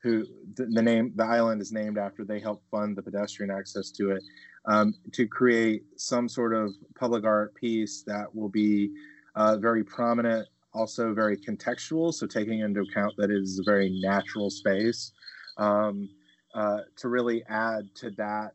who 0.02 0.26
the, 0.56 0.66
the 0.66 0.82
name 0.82 1.14
the 1.16 1.26
island 1.26 1.62
is 1.62 1.72
named 1.72 1.98
after. 1.98 2.24
They 2.24 2.40
help 2.40 2.64
fund 2.72 2.96
the 2.96 3.02
pedestrian 3.02 3.52
access 3.52 3.92
to 3.92 4.12
it 4.12 4.24
um, 4.66 4.94
to 5.14 5.28
create 5.28 5.84
some 5.98 6.30
sort 6.30 6.54
of 6.54 6.74
public 6.98 7.26
art 7.26 7.54
piece 7.56 8.04
that 8.04 8.34
will 8.34 8.50
be 8.50 8.92
uh, 9.36 9.58
very 9.58 9.84
prominent 9.84 10.48
also 10.74 11.14
very 11.14 11.38
contextual. 11.38 12.14
So 12.14 12.28
taking 12.28 12.60
into 12.60 12.82
account 12.82 13.16
that 13.18 13.30
it 13.30 13.42
is 13.42 13.60
a 13.60 13.64
very 13.64 14.00
natural 14.02 14.50
space 14.50 15.12
um, 15.58 16.10
uh, 16.54 16.80
to 16.98 17.10
really 17.10 17.44
add 17.50 17.94
to 17.96 18.12
that 18.12 18.54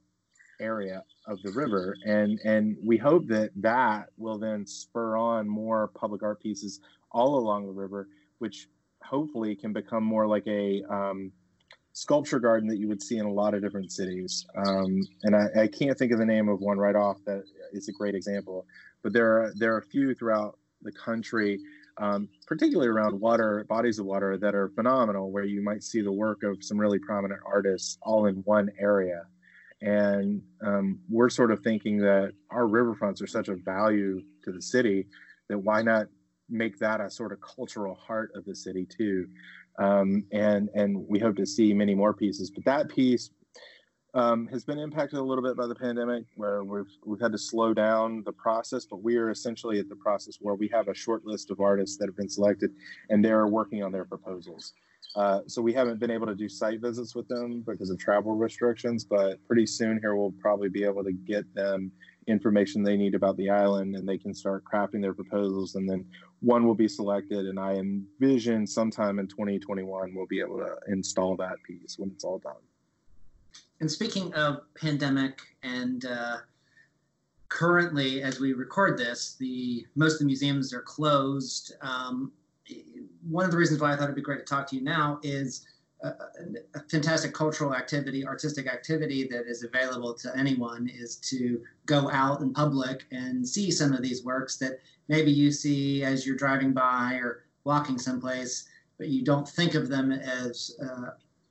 area 0.60 1.02
of 1.26 1.42
the 1.42 1.52
river, 1.52 1.96
and 2.06 2.38
and 2.44 2.76
we 2.84 2.96
hope 2.96 3.26
that 3.26 3.50
that 3.56 4.10
will 4.16 4.38
then 4.38 4.66
spur 4.66 5.16
on 5.16 5.48
more 5.48 5.88
public 5.88 6.22
art 6.22 6.40
pieces 6.40 6.80
all 7.10 7.37
along 7.37 7.66
the 7.66 7.72
river, 7.72 8.08
which 8.44 8.68
hopefully 9.02 9.57
can 9.57 9.72
become 9.72 10.04
more 10.04 10.26
like 10.26 10.46
a 10.46 10.83
um, 10.90 11.33
sculpture 11.94 12.38
garden 12.38 12.68
that 12.68 12.76
you 12.76 12.88
would 12.88 13.02
see 13.02 13.16
in 13.16 13.24
a 13.24 13.33
lot 13.33 13.54
of 13.54 13.62
different 13.62 13.90
cities. 13.90 14.44
Um, 14.54 15.00
and 15.22 15.35
I, 15.35 15.62
I, 15.62 15.66
can't 15.66 15.96
think 15.96 16.12
of 16.12 16.18
the 16.18 16.26
name 16.26 16.50
of 16.50 16.61
one 16.61 16.76
right 16.76 16.94
off 16.94 17.16
that 17.24 17.44
is 17.72 17.88
a 17.88 17.92
great 17.92 18.14
example, 18.14 18.66
but 19.02 19.14
there 19.14 19.30
are 19.38 19.52
there 19.57 19.72
are 19.74 19.78
a 19.78 19.87
few 19.87 20.14
throughout 20.14 20.59
the 20.83 20.92
country 20.92 21.59
um, 21.96 22.28
particularly 22.46 22.88
around 22.88 23.18
water, 23.18 23.64
bodies 23.68 23.98
of 23.98 24.04
water 24.04 24.37
that 24.37 24.54
are 24.54 24.68
phenomenal, 24.70 25.30
where 25.30 25.44
you 25.44 25.62
might 25.62 25.83
see 25.83 26.02
the 26.02 26.12
work 26.12 26.42
of 26.42 26.62
some 26.62 26.78
really 26.78 26.98
prominent 26.98 27.40
artists 27.46 27.98
all 28.02 28.26
in 28.26 28.37
one 28.44 28.68
area. 28.78 29.22
And 29.80 30.42
um, 30.61 30.98
we're 31.09 31.30
sort 31.30 31.50
of 31.50 31.61
thinking 31.61 31.98
that 31.98 32.33
our 32.50 32.64
riverfronts 32.64 33.22
are 33.22 33.26
such 33.26 33.48
a 33.48 33.54
value 33.54 34.22
to 34.44 34.52
the 34.52 34.61
city 34.61 35.07
that 35.48 35.59
why 35.59 35.83
not 35.83 36.09
make 36.54 36.78
that 36.78 37.00
a 37.00 37.10
sort 37.10 37.32
of 37.32 37.40
cultural 37.40 37.94
heart 37.94 38.30
of 38.34 38.44
the 38.44 38.54
city 38.54 38.86
too? 38.86 39.28
Um, 39.78 40.24
and 40.32 40.68
and 40.74 41.06
we 41.08 41.18
hope 41.18 41.36
to 41.36 41.46
see 41.46 41.74
many 41.74 41.94
more 41.94 42.14
pieces. 42.14 42.50
But 42.50 42.64
that 42.64 42.88
piece 42.88 43.30
um, 44.14 44.46
has 44.46 44.64
been 44.64 44.78
impacted 44.78 45.18
a 45.18 45.22
little 45.22 45.42
bit 45.42 45.56
by 45.56 45.66
the 45.66 45.74
pandemic, 45.74 46.24
where 46.36 46.62
we've 46.62 46.92
we've 47.04 47.20
had 47.20 47.32
to 47.32 47.38
slow 47.38 47.74
down 47.74 48.22
the 48.24 48.32
process. 48.32 48.86
But 48.86 49.02
we 49.02 49.16
are 49.16 49.30
essentially 49.30 49.80
at 49.80 49.88
the 49.88 49.96
process 49.96 50.38
where 50.40 50.54
we 50.54 50.68
have 50.68 50.88
a 50.88 50.94
short 50.94 51.26
list 51.26 51.50
of 51.50 51.60
artists 51.60 51.96
that 51.98 52.06
have 52.06 52.16
been 52.16 52.28
selected, 52.28 52.70
and 53.10 53.24
they're 53.24 53.48
working 53.48 53.82
on 53.82 53.90
their 53.90 54.04
proposals. 54.04 54.72
Uh, 55.16 55.40
so 55.46 55.62
we 55.62 55.72
haven't 55.72 56.00
been 56.00 56.10
able 56.10 56.26
to 56.26 56.34
do 56.34 56.48
site 56.48 56.80
visits 56.80 57.14
with 57.14 57.28
them 57.28 57.62
because 57.66 57.90
of 57.90 57.98
travel 57.98 58.34
restrictions. 58.34 59.04
But 59.04 59.44
pretty 59.46 59.66
soon 59.66 59.98
here, 60.00 60.16
we'll 60.16 60.34
probably 60.40 60.68
be 60.68 60.84
able 60.84 61.04
to 61.04 61.12
get 61.12 61.52
them 61.54 61.92
information 62.26 62.82
they 62.82 62.96
need 62.96 63.14
about 63.14 63.37
the 63.37 63.50
island, 63.50 63.96
and 63.96 64.08
they 64.08 64.18
can 64.18 64.34
start 64.34 64.64
crafting 64.64 65.00
their 65.00 65.14
proposals. 65.14 65.74
And 65.74 65.88
then 65.88 66.04
one 66.40 66.66
will 66.66 66.74
be 66.74 66.88
selected, 66.88 67.46
and 67.46 67.58
I 67.58 67.74
envision 67.74 68.66
sometime 68.66 69.18
in 69.18 69.26
2021 69.26 70.14
we'll 70.14 70.26
be 70.26 70.40
able 70.40 70.58
to 70.58 70.76
install 70.88 71.37
that 71.37 71.56
piece 71.66 71.98
when 71.98 72.10
it's 72.10 72.24
all 72.24 72.38
done. 72.38 72.54
And 73.80 73.90
speaking 73.90 74.32
of 74.34 74.62
pandemic 74.74 75.40
and 75.62 76.04
uh, 76.04 76.38
currently, 77.48 78.22
as 78.22 78.40
we 78.40 78.52
record 78.52 78.98
this, 78.98 79.37
the 79.38 79.87
most 79.94 80.14
of 80.14 80.18
the 80.20 80.24
museums 80.26 80.72
are 80.72 80.82
closed. 80.82 81.74
Um, 81.82 82.32
one 83.28 83.44
of 83.44 83.50
the 83.50 83.56
reasons 83.56 83.80
why 83.80 83.92
I 83.92 83.96
thought 83.96 84.04
it'd 84.04 84.14
be 84.14 84.22
great 84.22 84.40
to 84.40 84.44
talk 84.44 84.66
to 84.68 84.76
you 84.76 84.82
now 84.82 85.20
is 85.22 85.66
a, 86.04 86.78
a, 86.78 86.80
fantastic 86.90 87.32
cultural 87.32 87.74
activity, 87.74 88.26
artistic 88.26 88.66
activity 88.66 89.26
that 89.28 89.46
is 89.46 89.64
available 89.64 90.14
to 90.14 90.36
anyone 90.36 90.90
is 90.92 91.16
to 91.16 91.62
go 91.86 92.10
out 92.10 92.40
in 92.40 92.52
public 92.52 93.04
and 93.10 93.46
see 93.46 93.70
some 93.70 93.92
of 93.92 94.02
these 94.02 94.24
works 94.24 94.56
that 94.58 94.80
maybe 95.08 95.30
you 95.30 95.50
see 95.50 96.04
as 96.04 96.26
you're 96.26 96.36
driving 96.36 96.72
by 96.72 97.14
or 97.14 97.44
walking 97.64 97.98
someplace, 97.98 98.68
but 98.98 99.08
you 99.08 99.24
don't 99.24 99.48
think 99.48 99.74
of 99.74 99.88
them 99.88 100.12
as 100.12 100.76
uh, 100.82 101.10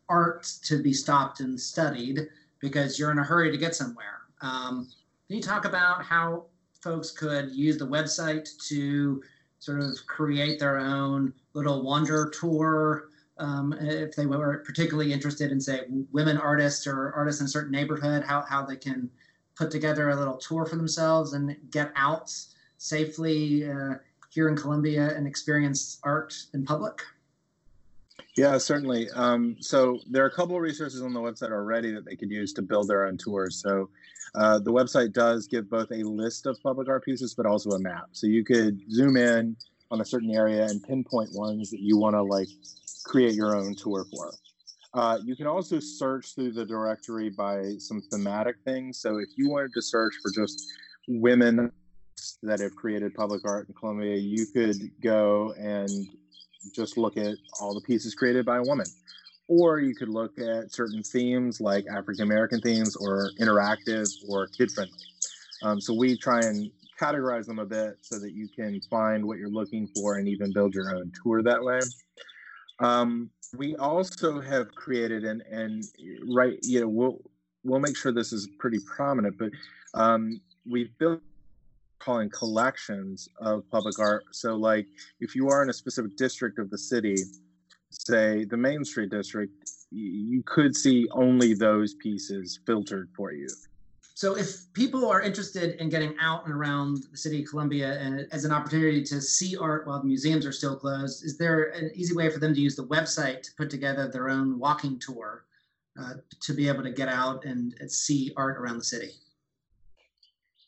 art 0.09 0.43
to 0.63 0.81
be 0.81 0.93
stopped 0.93 1.39
and 1.39 1.59
studied 1.59 2.27
because 2.59 2.99
you're 2.99 3.11
in 3.11 3.19
a 3.19 3.23
hurry 3.23 3.51
to 3.51 3.57
get 3.57 3.75
somewhere. 3.75 4.21
Um, 4.41 4.87
can 5.27 5.37
you 5.37 5.41
talk 5.41 5.65
about 5.65 6.03
how 6.03 6.45
folks 6.81 7.11
could 7.11 7.51
use 7.51 7.77
the 7.77 7.87
website 7.87 8.49
to 8.67 9.23
sort 9.59 9.79
of 9.81 9.97
create 10.05 10.59
their 10.59 10.77
own 10.77 11.33
little 11.53 11.83
wander 11.83 12.29
tour 12.29 13.09
um, 13.43 13.73
if 13.79 14.15
they 14.15 14.25
were 14.25 14.63
particularly 14.65 15.11
interested 15.11 15.51
in, 15.51 15.59
say, 15.59 15.81
women 16.11 16.37
artists 16.37 16.87
or 16.87 17.11
artists 17.13 17.41
in 17.41 17.45
a 17.45 17.49
certain 17.49 17.71
neighborhood, 17.71 18.23
how, 18.23 18.41
how 18.41 18.65
they 18.65 18.77
can 18.77 19.09
put 19.55 19.69
together 19.69 20.09
a 20.09 20.15
little 20.15 20.37
tour 20.37 20.65
for 20.65 20.77
themselves 20.77 21.33
and 21.33 21.55
get 21.69 21.91
out 21.97 22.33
safely 22.77 23.69
uh, 23.69 23.95
here 24.29 24.47
in 24.47 24.55
Columbia 24.55 25.13
and 25.15 25.27
experience 25.27 25.99
art 26.03 26.33
in 26.53 26.63
public? 26.63 27.01
Yeah, 28.37 28.57
certainly. 28.57 29.09
Um, 29.11 29.57
so 29.59 29.99
there 30.09 30.23
are 30.23 30.27
a 30.27 30.33
couple 30.33 30.55
of 30.55 30.61
resources 30.61 31.01
on 31.01 31.13
the 31.13 31.19
website 31.19 31.51
already 31.51 31.91
that 31.91 32.05
they 32.05 32.15
could 32.15 32.31
use 32.31 32.53
to 32.53 32.61
build 32.61 32.87
their 32.87 33.05
own 33.05 33.17
tours. 33.17 33.61
So 33.61 33.89
uh, 34.35 34.57
the 34.59 34.71
website 34.71 35.11
does 35.11 35.47
give 35.47 35.69
both 35.69 35.91
a 35.91 36.03
list 36.03 36.45
of 36.45 36.57
public 36.63 36.87
art 36.87 37.03
pieces, 37.03 37.35
but 37.35 37.45
also 37.45 37.71
a 37.71 37.79
map. 37.79 38.07
So 38.13 38.25
you 38.25 38.43
could 38.43 38.79
zoom 38.89 39.17
in 39.17 39.57
on 39.93 40.01
a 40.01 40.05
certain 40.05 40.31
area 40.31 40.65
and 40.65 40.83
pinpoint 40.83 41.29
ones 41.33 41.69
that 41.69 41.79
you 41.79 41.97
want 41.97 42.15
to 42.15 42.23
like 42.23 42.49
create 43.05 43.35
your 43.35 43.55
own 43.55 43.75
tour 43.75 44.05
for. 44.11 44.33
Uh, 44.95 45.19
you 45.23 45.35
can 45.35 45.45
also 45.45 45.79
search 45.79 46.33
through 46.33 46.51
the 46.51 46.65
directory 46.65 47.29
by 47.29 47.75
some 47.77 48.01
thematic 48.11 48.55
things. 48.65 48.99
So 48.99 49.19
if 49.19 49.29
you 49.37 49.49
wanted 49.49 49.71
to 49.73 49.81
search 49.81 50.13
for 50.21 50.31
just 50.31 50.65
women 51.07 51.71
that 52.41 52.59
have 52.59 52.75
created 52.75 53.13
public 53.13 53.41
art 53.45 53.67
in 53.67 53.75
Columbia, 53.75 54.15
you 54.15 54.47
could 54.47 54.77
go 55.01 55.53
and 55.59 55.89
just 56.75 56.97
look 56.97 57.15
at 57.17 57.35
all 57.61 57.73
the 57.75 57.81
pieces 57.81 58.15
created 58.15 58.45
by 58.45 58.57
a 58.57 58.63
woman. 58.63 58.87
Or 59.47 59.79
you 59.79 59.93
could 59.93 60.09
look 60.09 60.39
at 60.39 60.71
certain 60.71 61.03
themes 61.03 61.61
like 61.61 61.85
African 61.87 62.23
American 62.23 62.61
themes 62.61 62.95
or 62.95 63.29
interactive 63.39 64.09
or 64.27 64.47
kid 64.47 64.71
friendly. 64.71 64.97
Um, 65.61 65.79
so 65.79 65.93
we 65.93 66.17
try 66.17 66.39
and 66.39 66.71
categorize 67.03 67.45
them 67.45 67.59
a 67.59 67.65
bit 67.65 67.97
so 68.01 68.19
that 68.19 68.33
you 68.33 68.47
can 68.47 68.79
find 68.89 69.25
what 69.25 69.37
you're 69.37 69.49
looking 69.49 69.87
for 69.95 70.17
and 70.17 70.27
even 70.27 70.51
build 70.53 70.73
your 70.73 70.95
own 70.95 71.11
tour 71.21 71.43
that 71.43 71.61
way. 71.61 71.79
Um, 72.79 73.29
we 73.55 73.75
also 73.75 74.41
have 74.41 74.73
created 74.73 75.23
and 75.23 75.41
and 75.49 75.83
right 76.27 76.57
you 76.63 76.81
know 76.81 76.87
we'll 76.87 77.19
we'll 77.63 77.79
make 77.79 77.95
sure 77.95 78.11
this 78.11 78.33
is 78.33 78.47
pretty 78.59 78.79
prominent, 78.95 79.37
but 79.37 79.51
um, 79.93 80.41
we've 80.69 80.97
built 80.97 81.21
calling 81.99 82.29
collections 82.29 83.29
of 83.37 83.69
public 83.69 83.97
art. 83.99 84.23
So, 84.31 84.55
like, 84.55 84.87
if 85.19 85.35
you 85.35 85.47
are 85.49 85.63
in 85.63 85.69
a 85.69 85.73
specific 85.73 86.17
district 86.17 86.59
of 86.59 86.69
the 86.69 86.77
city, 86.77 87.15
say 87.89 88.43
the 88.45 88.57
Main 88.57 88.83
Street 88.83 89.09
district, 89.09 89.53
you 89.91 90.43
could 90.45 90.75
see 90.75 91.07
only 91.11 91.53
those 91.53 91.93
pieces 91.95 92.59
filtered 92.65 93.09
for 93.15 93.31
you. 93.31 93.47
So, 94.23 94.37
if 94.37 94.71
people 94.71 95.05
are 95.11 95.21
interested 95.21 95.75
in 95.81 95.89
getting 95.89 96.15
out 96.17 96.45
and 96.45 96.53
around 96.53 97.03
the 97.11 97.17
city 97.17 97.43
of 97.43 97.49
Columbia 97.49 97.99
and 97.99 98.25
as 98.31 98.45
an 98.45 98.53
opportunity 98.53 99.03
to 99.03 99.19
see 99.19 99.57
art 99.57 99.85
while 99.85 99.99
the 99.99 100.05
museums 100.05 100.45
are 100.45 100.53
still 100.53 100.77
closed, 100.77 101.25
is 101.25 101.37
there 101.37 101.71
an 101.71 101.91
easy 101.93 102.15
way 102.15 102.29
for 102.29 102.39
them 102.39 102.53
to 102.53 102.61
use 102.61 102.77
the 102.77 102.85
website 102.85 103.41
to 103.41 103.51
put 103.57 103.69
together 103.69 104.07
their 104.07 104.29
own 104.29 104.57
walking 104.57 104.97
tour 104.97 105.43
uh, 105.99 106.13
to 106.39 106.53
be 106.53 106.69
able 106.69 106.83
to 106.83 106.89
get 106.89 107.09
out 107.09 107.43
and, 107.43 107.75
and 107.81 107.91
see 107.91 108.31
art 108.37 108.57
around 108.57 108.77
the 108.77 108.85
city? 108.85 109.09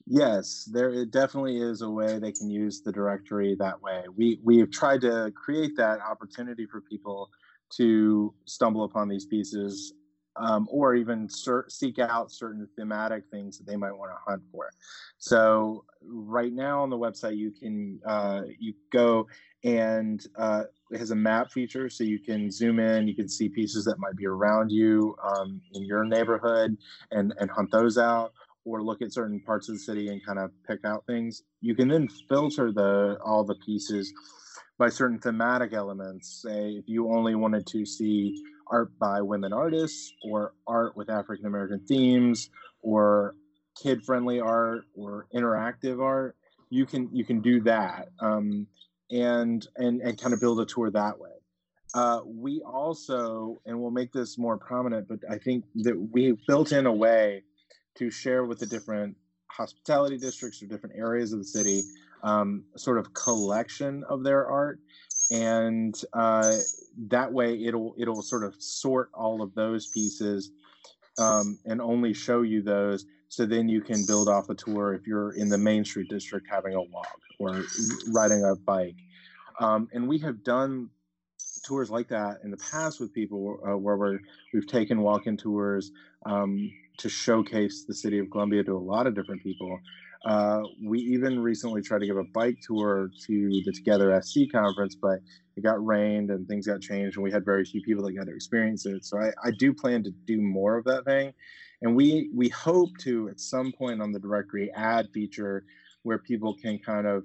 Yes, 0.06 0.70
there 0.70 0.89
it 0.89 1.12
definitely 1.12 1.62
is 1.62 1.82
a 1.82 1.89
way 1.89 2.20
they 2.20 2.34
can 2.34 2.50
use 2.50 2.82
the 2.82 2.91
directory 2.91 3.56
that 3.58 3.82
way. 3.82 4.04
We 4.18 4.38
we 4.44 4.58
have 4.58 4.70
tried 4.70 5.00
to 5.02 5.32
create 5.34 5.78
that 5.78 6.02
opportunity 6.02 6.65
for 6.65 6.82
people 6.82 7.30
to 7.78 8.34
stumble 8.44 8.84
upon 8.84 9.08
these 9.08 9.26
pieces 9.26 9.94
um, 10.38 10.67
or 10.69 10.95
even 10.95 11.30
ser- 11.30 11.65
seek 11.69 12.00
out 12.00 12.32
certain 12.32 12.67
thematic 12.78 13.24
things 13.32 13.58
that 13.58 13.65
they 13.65 13.76
might 13.76 13.95
want 13.95 14.12
to 14.12 14.17
hunt 14.32 14.41
for. 14.52 14.69
So 15.17 15.86
right 16.04 16.54
now 16.54 16.84
on 16.84 16.89
the 16.89 16.98
website, 16.98 17.38
you 17.38 17.52
can 17.52 18.00
uh, 18.06 18.41
you 18.60 18.74
go 18.91 19.28
and 19.63 20.26
uh, 20.38 20.63
it 20.91 21.00
has 21.00 21.12
a 21.12 21.15
map 21.15 21.52
feature, 21.52 21.89
so 21.89 22.04
you 22.04 22.19
can 22.19 22.52
zoom 22.52 22.80
in. 22.80 23.08
You 23.08 23.15
can 23.15 23.28
see 23.28 23.50
pieces 23.50 23.86
that 23.86 23.98
might 23.98 24.15
be 24.15 24.28
around 24.28 24.71
you 24.71 25.15
um, 25.24 25.62
in 25.74 25.84
your 25.84 26.06
neighborhood 26.06 26.78
and 27.12 27.34
and 27.39 27.50
hunt 27.50 27.71
those 27.71 27.98
out 27.98 28.34
or 28.65 28.84
look 28.84 29.02
at 29.02 29.13
certain 29.13 29.39
parts 29.41 29.69
of 29.69 29.76
the 29.76 29.80
city 29.80 30.10
and 30.10 30.26
kind 30.26 30.39
of 30.39 30.52
pick 30.67 30.84
out 30.86 31.06
things. 31.06 31.43
You 31.62 31.76
can 31.76 31.88
then 31.88 32.08
filter 32.28 32.71
the 32.71 33.17
all 33.24 33.43
the 33.43 33.56
pieces 33.65 34.12
by 34.78 34.89
certain 34.89 35.19
thematic 35.19 35.74
elements. 35.74 36.41
Say 36.41 36.71
if 36.71 36.86
you 36.88 37.12
only 37.12 37.36
wanted 37.36 37.65
to 37.67 37.86
see 37.86 38.36
art 38.67 38.97
by 38.99 39.21
women 39.21 39.54
artists 39.54 40.12
or 40.23 40.54
art 40.67 40.95
with 40.95 41.10
African 41.10 41.45
American 41.45 41.86
themes 41.88 42.49
or 42.82 43.36
kid 43.82 44.04
friendly 44.04 44.39
art 44.39 44.86
or 44.95 45.28
interactive 45.34 46.01
art, 46.01 46.36
you 46.69 46.86
can 46.86 47.10
you 47.12 47.25
can 47.25 47.41
do 47.41 47.62
that 47.62 48.10
um, 48.19 48.67
and 49.12 49.67
and 49.78 50.01
and 50.01 50.19
kind 50.19 50.34
of 50.34 50.39
build 50.39 50.60
a 50.60 50.65
tour 50.65 50.91
that 50.91 51.19
way. 51.19 51.30
Uh, 51.93 52.19
we 52.25 52.62
also, 52.62 53.62
and 53.65 53.80
we'll 53.80 53.89
make 53.89 54.12
this 54.12 54.38
more 54.38 54.58
prominent, 54.58 55.08
but 55.08 55.19
I 55.32 55.38
think 55.38 55.63
that 55.75 55.95
we 56.12 56.36
built 56.45 56.73
in 56.73 56.86
a 56.86 56.91
way 56.91 57.43
to 57.97 58.12
share 58.12 58.43
with 58.43 58.60
the 58.60 58.65
different 58.65 59.15
hospitality 59.49 60.17
districts 60.17 60.62
or 60.62 60.65
different 60.65 60.97
areas 60.97 61.32
of 61.32 61.39
the 61.39 61.45
city 61.45 61.82
um, 62.23 62.65
sort 62.75 62.97
of 62.97 63.13
collection 63.13 64.04
of 64.10 64.23
their 64.23 64.45
art 64.45 64.80
and 65.32 66.02
uh, 66.14 66.58
that 67.10 67.32
way 67.32 67.64
it'll 67.64 67.96
it'll 67.98 68.22
sort 68.22 68.44
of 68.44 68.56
sort 68.60 69.10
all 69.14 69.42
of 69.42 69.54
those 69.56 69.88
pieces 69.88 70.52
um, 71.18 71.58
and 71.66 71.82
only 71.82 72.14
show 72.14 72.42
you 72.42 72.62
those 72.62 73.06
so 73.30 73.46
then 73.46 73.68
you 73.68 73.82
can 73.82 74.06
build 74.06 74.30
off 74.30 74.50
a 74.50 74.56
tour 74.56 74.94
if 74.94 75.08
you're 75.08 75.32
in 75.34 75.50
the 75.50 75.58
main 75.58 75.84
street 75.84 76.10
district 76.10 76.48
having 76.50 76.74
a 76.74 76.82
walk 76.82 77.20
or 77.40 77.64
riding 78.10 78.44
a 78.44 78.56
bike 78.56 78.98
um, 79.60 79.88
and 79.94 80.08
we 80.08 80.18
have 80.18 80.44
done 80.44 80.90
tours 81.66 81.90
like 81.90 82.08
that 82.10 82.40
in 82.44 82.52
the 82.52 82.58
past 82.58 83.00
with 83.00 83.12
people 83.14 83.60
uh, 83.68 83.76
where 83.78 83.98
we 84.54 84.60
have 84.60 84.68
taken 84.68 85.02
walk-in 85.02 85.36
tours 85.36 85.92
um, 86.26 86.72
to 86.98 87.10
showcase 87.10 87.86
the 87.86 87.94
city 87.94 88.20
of 88.20 88.30
Columbia 88.30 88.64
to 88.64 88.74
a 88.74 88.80
lot 88.80 89.08
of 89.08 89.16
different 89.16 89.42
people. 89.42 89.80
Uh, 90.25 90.62
we 90.84 90.99
even 90.99 91.39
recently 91.39 91.82
tried 91.82 91.99
to 91.99 92.06
give 92.06 92.17
a 92.17 92.23
bike 92.34 92.58
tour 92.62 93.10
to 93.28 93.62
the 93.65 93.71
Together 93.71 94.19
SC 94.21 94.41
conference, 94.51 94.95
but 94.95 95.19
it 95.56 95.62
got 95.62 95.84
rained 95.86 96.32
and 96.32 96.47
things 96.47 96.67
got 96.67 96.82
changed, 96.82 97.17
and 97.17 97.23
we 97.23 97.32
had 97.32 97.45
very 97.45 97.65
few 97.65 97.82
people 97.82 98.04
that 98.04 98.13
got 98.13 98.25
to 98.25 98.36
experience 98.36 98.86
it. 98.86 99.06
So 99.06 99.19
I, 99.19 99.32
I 99.43 99.51
do 99.51 99.73
plan 99.73 100.04
to 100.04 100.12
do 100.25 100.41
more 100.41 100.78
of 100.78 100.86
that 100.86 101.06
thing, 101.06 101.34
and 101.82 101.95
we 101.95 102.30
we 102.34 102.49
hope 102.49 102.89
to 103.01 103.30
at 103.30 103.39
some 103.39 103.71
point 103.71 104.01
on 104.01 104.12
the 104.12 104.19
directory 104.19 104.71
add 104.75 105.10
feature 105.13 105.65
where 106.04 106.19
people 106.19 106.56
can 106.56 106.80
kind 106.80 107.08
of 107.08 107.23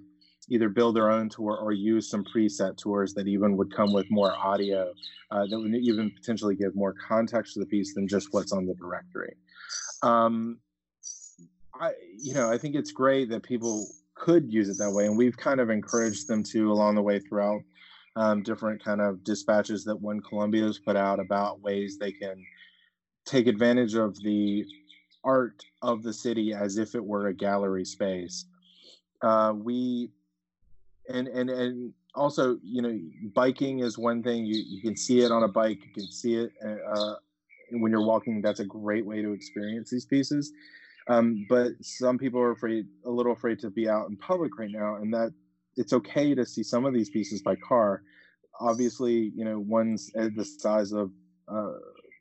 either 0.48 0.68
build 0.68 0.96
their 0.96 1.10
own 1.10 1.28
tour 1.28 1.56
or 1.56 1.72
use 1.72 2.10
some 2.10 2.24
preset 2.24 2.76
tours 2.76 3.14
that 3.14 3.28
even 3.28 3.56
would 3.56 3.74
come 3.74 3.92
with 3.92 4.10
more 4.10 4.34
audio 4.36 4.92
uh, 5.30 5.46
that 5.46 5.58
would 5.58 5.74
even 5.74 6.10
potentially 6.10 6.56
give 6.56 6.74
more 6.74 6.94
context 6.94 7.54
to 7.54 7.60
the 7.60 7.66
piece 7.66 7.94
than 7.94 8.08
just 8.08 8.28
what's 8.32 8.52
on 8.52 8.66
the 8.66 8.74
directory. 8.74 9.36
Um, 10.02 10.58
I, 11.80 11.92
you 12.18 12.34
know, 12.34 12.50
I 12.50 12.58
think 12.58 12.74
it's 12.74 12.92
great 12.92 13.30
that 13.30 13.42
people 13.42 13.88
could 14.14 14.52
use 14.52 14.68
it 14.68 14.76
that 14.78 14.90
way, 14.90 15.06
and 15.06 15.16
we've 15.16 15.36
kind 15.36 15.60
of 15.60 15.70
encouraged 15.70 16.28
them 16.28 16.42
to 16.44 16.70
along 16.70 16.94
the 16.94 17.02
way 17.02 17.18
throughout 17.18 17.62
um, 18.16 18.42
different 18.42 18.84
kind 18.84 19.00
of 19.00 19.24
dispatches 19.24 19.84
that 19.84 19.96
One 19.96 20.20
Columbia 20.20 20.64
has 20.64 20.78
put 20.78 20.96
out 20.96 21.18
about 21.18 21.62
ways 21.62 21.98
they 21.98 22.12
can 22.12 22.44
take 23.24 23.46
advantage 23.46 23.94
of 23.94 24.20
the 24.22 24.66
art 25.24 25.62
of 25.80 26.02
the 26.02 26.12
city 26.12 26.52
as 26.52 26.76
if 26.76 26.94
it 26.94 27.04
were 27.04 27.28
a 27.28 27.34
gallery 27.34 27.84
space. 27.84 28.44
Uh, 29.22 29.54
we 29.56 30.10
and 31.08 31.28
and 31.28 31.50
and 31.50 31.92
also 32.14 32.58
you 32.62 32.82
know 32.82 32.98
biking 33.34 33.80
is 33.80 33.98
one 33.98 34.22
thing 34.22 34.44
you 34.44 34.62
you 34.66 34.82
can 34.82 34.96
see 34.96 35.20
it 35.20 35.30
on 35.30 35.44
a 35.44 35.48
bike 35.48 35.78
you 35.84 35.92
can 35.92 36.10
see 36.10 36.34
it 36.34 36.52
uh, 36.64 37.14
when 37.72 37.92
you're 37.92 38.04
walking 38.04 38.40
that's 38.40 38.60
a 38.60 38.64
great 38.64 39.04
way 39.04 39.22
to 39.22 39.32
experience 39.32 39.90
these 39.90 40.04
pieces 40.04 40.52
um, 41.10 41.46
but 41.48 41.72
some 41.80 42.18
people 42.18 42.40
are 42.40 42.52
afraid 42.52 42.86
a 43.04 43.10
little 43.10 43.32
afraid 43.32 43.58
to 43.60 43.70
be 43.70 43.88
out 43.88 44.08
in 44.08 44.16
public 44.16 44.58
right 44.58 44.70
now 44.70 44.96
and 44.96 45.12
that 45.12 45.32
it's 45.76 45.92
okay 45.92 46.34
to 46.34 46.44
see 46.44 46.62
some 46.62 46.84
of 46.84 46.94
these 46.94 47.10
pieces 47.10 47.42
by 47.42 47.56
car. 47.56 48.02
Obviously 48.60 49.32
you 49.34 49.44
know 49.44 49.58
ones 49.58 50.10
the 50.14 50.44
size 50.44 50.92
of 50.92 51.10
uh, 51.48 51.72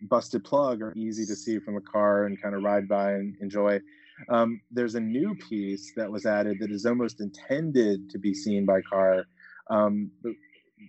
busted 0.10 0.44
plug 0.44 0.82
are 0.82 0.94
easy 0.96 1.26
to 1.26 1.36
see 1.36 1.60
from 1.60 1.78
a 1.78 1.82
car 1.82 2.26
and 2.26 2.42
kind 2.42 2.56
of 2.56 2.64
ride 2.64 2.88
by 2.88 3.12
and 3.14 3.36
enjoy. 3.42 3.80
Um, 4.30 4.62
there's 4.72 4.96
a 4.96 5.00
new 5.00 5.36
piece 5.36 5.94
that 5.96 6.12
was 6.12 6.26
added 6.26 6.58
that 6.60 6.72
is 6.72 6.86
almost 6.86 7.22
intended 7.22 8.10
to 8.10 8.18
be 8.18 8.34
seen 8.34 8.66
by 8.66 8.82
car. 8.82 9.26
Um, 9.70 10.12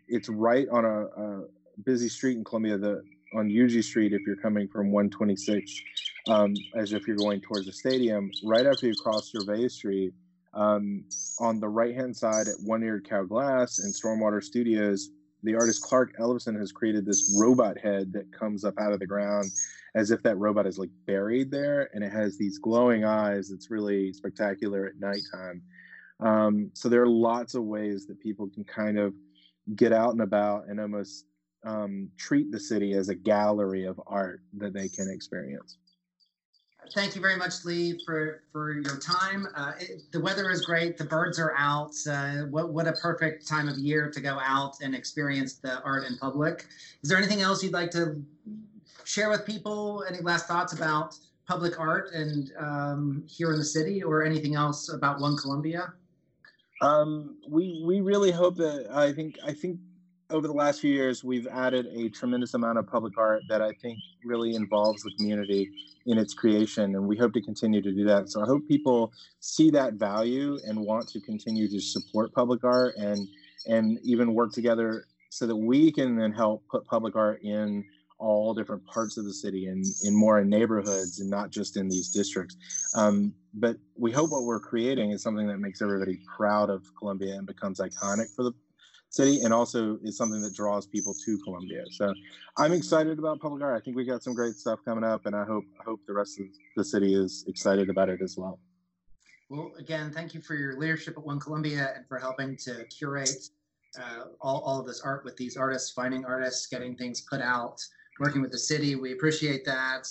it's 0.09 0.29
right 0.29 0.69
on 0.71 0.85
a, 0.85 1.05
a, 1.05 1.45
busy 1.85 2.09
street 2.09 2.37
in 2.37 2.45
Columbia, 2.45 2.77
the 2.77 3.03
on 3.35 3.49
Huger 3.49 3.83
Street 3.83 4.13
if 4.13 4.21
you're 4.27 4.37
coming 4.37 4.69
from 4.69 4.91
126, 4.91 5.83
um, 6.29 6.55
as 6.77 6.93
if 6.93 7.07
you're 7.07 7.17
going 7.17 7.41
towards 7.41 7.67
the 7.67 7.73
stadium. 7.73 8.31
Right 8.45 8.67
after 8.67 8.87
you 8.87 8.95
cross 8.95 9.31
Gervais 9.31 9.69
Street, 9.69 10.13
um, 10.55 11.05
on 11.39 11.61
the 11.61 11.69
right 11.69 11.95
hand 11.95 12.17
side 12.17 12.49
at 12.49 12.57
One 12.65 12.83
Eared 12.83 13.09
Cow 13.09 13.25
Glass 13.25 13.79
and 13.79 13.95
Stormwater 13.95 14.43
Studios, 14.43 15.11
the 15.43 15.55
artist 15.55 15.83
Clark 15.83 16.17
Ellefson 16.19 16.59
has 16.59 16.73
created 16.73 17.07
this 17.07 17.37
robot 17.41 17.79
head 17.79 18.13
that 18.13 18.33
comes 18.33 18.65
up 18.65 18.75
out 18.79 18.93
of 18.93 19.01
the 19.01 19.07
ground 19.07 19.51
as 19.95 20.11
if 20.11 20.23
that 20.23 20.37
robot 20.37 20.67
is 20.67 20.79
like 20.79 20.91
buried 21.07 21.51
there 21.51 21.89
and 21.95 22.05
it 22.05 22.13
has 22.13 22.37
these 22.37 22.59
glowing 22.59 23.05
eyes. 23.05 23.51
It's 23.51 23.71
really 23.71 24.13
spectacular 24.13 24.87
at 24.87 25.01
nighttime. 25.01 25.63
Um, 26.21 26.71
so 26.75 26.89
there 26.89 27.03
are 27.03 27.09
lots 27.09 27.55
of 27.55 27.65
ways 27.65 28.07
that 28.07 28.21
people 28.21 28.49
can 28.49 28.65
kind 28.65 28.99
of 28.99 29.15
get 29.75 29.93
out 29.93 30.13
and 30.13 30.21
about 30.21 30.69
and 30.69 30.79
almost 30.79 31.25
um, 31.65 32.11
treat 32.19 32.51
the 32.51 32.61
city 32.61 32.93
as 32.93 33.09
a 33.09 33.15
gallery 33.15 33.85
of 33.85 34.01
art 34.07 34.43
that 34.59 34.75
they 34.75 34.89
can 34.89 35.11
experience. 35.11 35.79
Thank 36.93 37.15
you 37.15 37.21
very 37.21 37.37
much, 37.37 37.65
Lee, 37.65 38.01
for, 38.05 38.43
for 38.51 38.73
your 38.73 38.99
time. 38.99 39.47
Uh, 39.55 39.73
it, 39.79 40.03
the 40.11 40.21
weather 40.21 40.51
is 40.51 40.63
great. 40.63 40.99
The 40.99 41.05
birds 41.05 41.39
are 41.39 41.55
out. 41.57 41.93
Uh, 42.09 42.47
what, 42.51 42.73
what 42.73 42.89
a 42.89 42.93
perfect 42.93 43.47
time 43.47 43.69
of 43.69 43.79
year 43.79 44.11
to 44.11 44.21
go 44.21 44.39
out 44.41 44.75
and 44.83 44.95
experience 44.95 45.55
the 45.55 45.81
art 45.83 46.05
in 46.05 46.19
public. 46.19 46.67
Is 47.03 47.09
there 47.09 47.19
anything 47.19 47.43
else 47.43 47.63
you'd 47.63 47.73
like 47.73 47.91
to 47.93 48.21
share 49.05 49.31
with 49.31 49.47
people? 49.47 50.05
Any 50.09 50.21
last 50.21 50.47
thoughts 50.47 50.73
about 50.73 51.17
public 51.47 51.79
art 51.79 52.13
and 52.13 52.53
um, 52.59 53.25
here 53.29 53.53
in 53.53 53.59
the 53.59 53.65
city, 53.65 54.03
or 54.03 54.25
anything 54.25 54.55
else 54.55 54.93
about 54.93 55.21
One 55.21 55.37
Columbia? 55.37 55.93
Um, 56.81 57.37
we 57.49 57.83
we 57.85 58.01
really 58.01 58.31
hope 58.31 58.57
that 58.57 58.89
I 58.91 59.13
think 59.13 59.39
I 59.45 59.53
think 59.53 59.79
over 60.31 60.47
the 60.47 60.53
last 60.53 60.81
few 60.81 60.93
years 60.93 61.25
we've 61.25 61.47
added 61.49 61.87
a 61.95 62.09
tremendous 62.09 62.55
amount 62.55 62.79
of 62.79 62.87
public 62.87 63.19
art 63.19 63.43
that 63.49 63.61
I 63.61 63.73
think 63.83 63.99
really 64.25 64.55
involves 64.55 65.03
the 65.03 65.13
community 65.17 65.71
in 66.07 66.19
its 66.19 66.35
creation, 66.35 66.95
and 66.95 67.07
we 67.07 67.17
hope 67.17 67.33
to 67.35 67.43
continue 67.43 67.83
to 67.83 67.93
do 67.93 68.05
that. 68.05 68.31
So 68.31 68.43
I 68.43 68.47
hope 68.47 68.67
people 68.67 69.13
see 69.41 69.71
that 69.71 69.95
value 69.95 70.59
and 70.67 70.79
want 70.79 71.09
to 71.09 71.21
continue 71.21 71.69
to 71.69 71.81
support 71.81 72.33
public 72.33 72.65
art 72.65 72.97
and 72.97 73.29
and 73.67 73.99
even 74.03 74.35
work 74.35 74.53
together 74.53 75.05
so 75.29 75.47
that 75.47 75.57
we 75.57 75.93
can 75.93 76.17
then 76.17 76.33
help 76.33 76.65
put 76.71 76.87
public 76.87 77.15
art 77.15 77.43
in 77.43 77.85
all 78.19 78.55
different 78.55 78.85
parts 78.87 79.17
of 79.17 79.25
the 79.25 79.33
city 79.33 79.67
and 79.67 79.85
in 80.05 80.15
more 80.15 80.41
in 80.41 80.49
neighborhoods 80.49 81.21
and 81.21 81.31
not 81.31 81.51
just 81.51 81.77
in 81.77 81.89
these 81.89 82.11
districts. 82.11 82.57
Um, 82.95 83.35
but 83.55 83.77
we 83.97 84.13
hope 84.13 84.31
what 84.31 84.45
we're 84.45 84.61
creating 84.61 85.11
is 85.11 85.23
something 85.23 85.47
that 85.49 85.59
makes 85.59 85.81
everybody 85.81 86.21
proud 86.37 86.71
of 86.71 86.85
Columbia 86.99 87.35
and 87.37 87.47
becomes 87.47 87.81
iconic 87.81 88.35
for 88.35 88.45
the 88.45 88.53
city 89.11 89.43
and 89.43 89.53
also 89.53 89.99
is 90.03 90.17
something 90.17 90.41
that 90.41 90.55
draws 90.55 90.87
people 90.87 91.15
to 91.25 91.39
Columbia. 91.39 91.85
So 91.91 92.15
I'm 92.57 92.73
excited 92.73 93.19
about 93.19 93.41
public 93.41 93.63
art. 93.63 93.77
I 93.77 93.85
think 93.85 93.97
we 93.97 94.05
got 94.05 94.23
some 94.23 94.35
great 94.35 94.55
stuff 94.55 94.79
coming 94.85 95.05
up 95.05 95.27
and 95.27 95.37
I 95.37 95.45
hope 95.45 95.65
I 95.81 95.85
hope 95.85 96.01
the 96.07 96.15
rest 96.15 96.41
of 96.41 96.47
the 96.77 96.85
city 96.85 97.15
is 97.15 97.45
excited 97.49 97.91
about 97.91 98.09
it 98.09 98.23
as 98.23 98.37
well. 98.39 98.59
Well, 99.49 99.73
again, 99.79 100.13
thank 100.13 100.33
you 100.33 100.41
for 100.41 100.55
your 100.55 100.79
leadership 100.79 101.19
at 101.19 101.25
One 101.27 101.41
Columbia 101.41 101.93
and 101.97 102.07
for 102.07 102.19
helping 102.19 102.57
to 102.59 102.85
curate 102.85 103.51
uh, 103.99 104.27
all, 104.41 104.61
all 104.61 104.79
of 104.79 104.87
this 104.87 105.01
art 105.01 105.25
with 105.25 105.37
these 105.37 105.57
artists, 105.57 105.91
finding 105.91 106.25
artists, 106.25 106.69
getting 106.69 106.97
things 106.97 107.23
put 107.23 107.41
out, 107.41 107.81
working 108.21 108.43
with 108.43 108.53
the 108.53 108.59
city. 108.59 108.95
We 108.95 109.13
appreciate 109.13 109.65
that. 109.65 110.07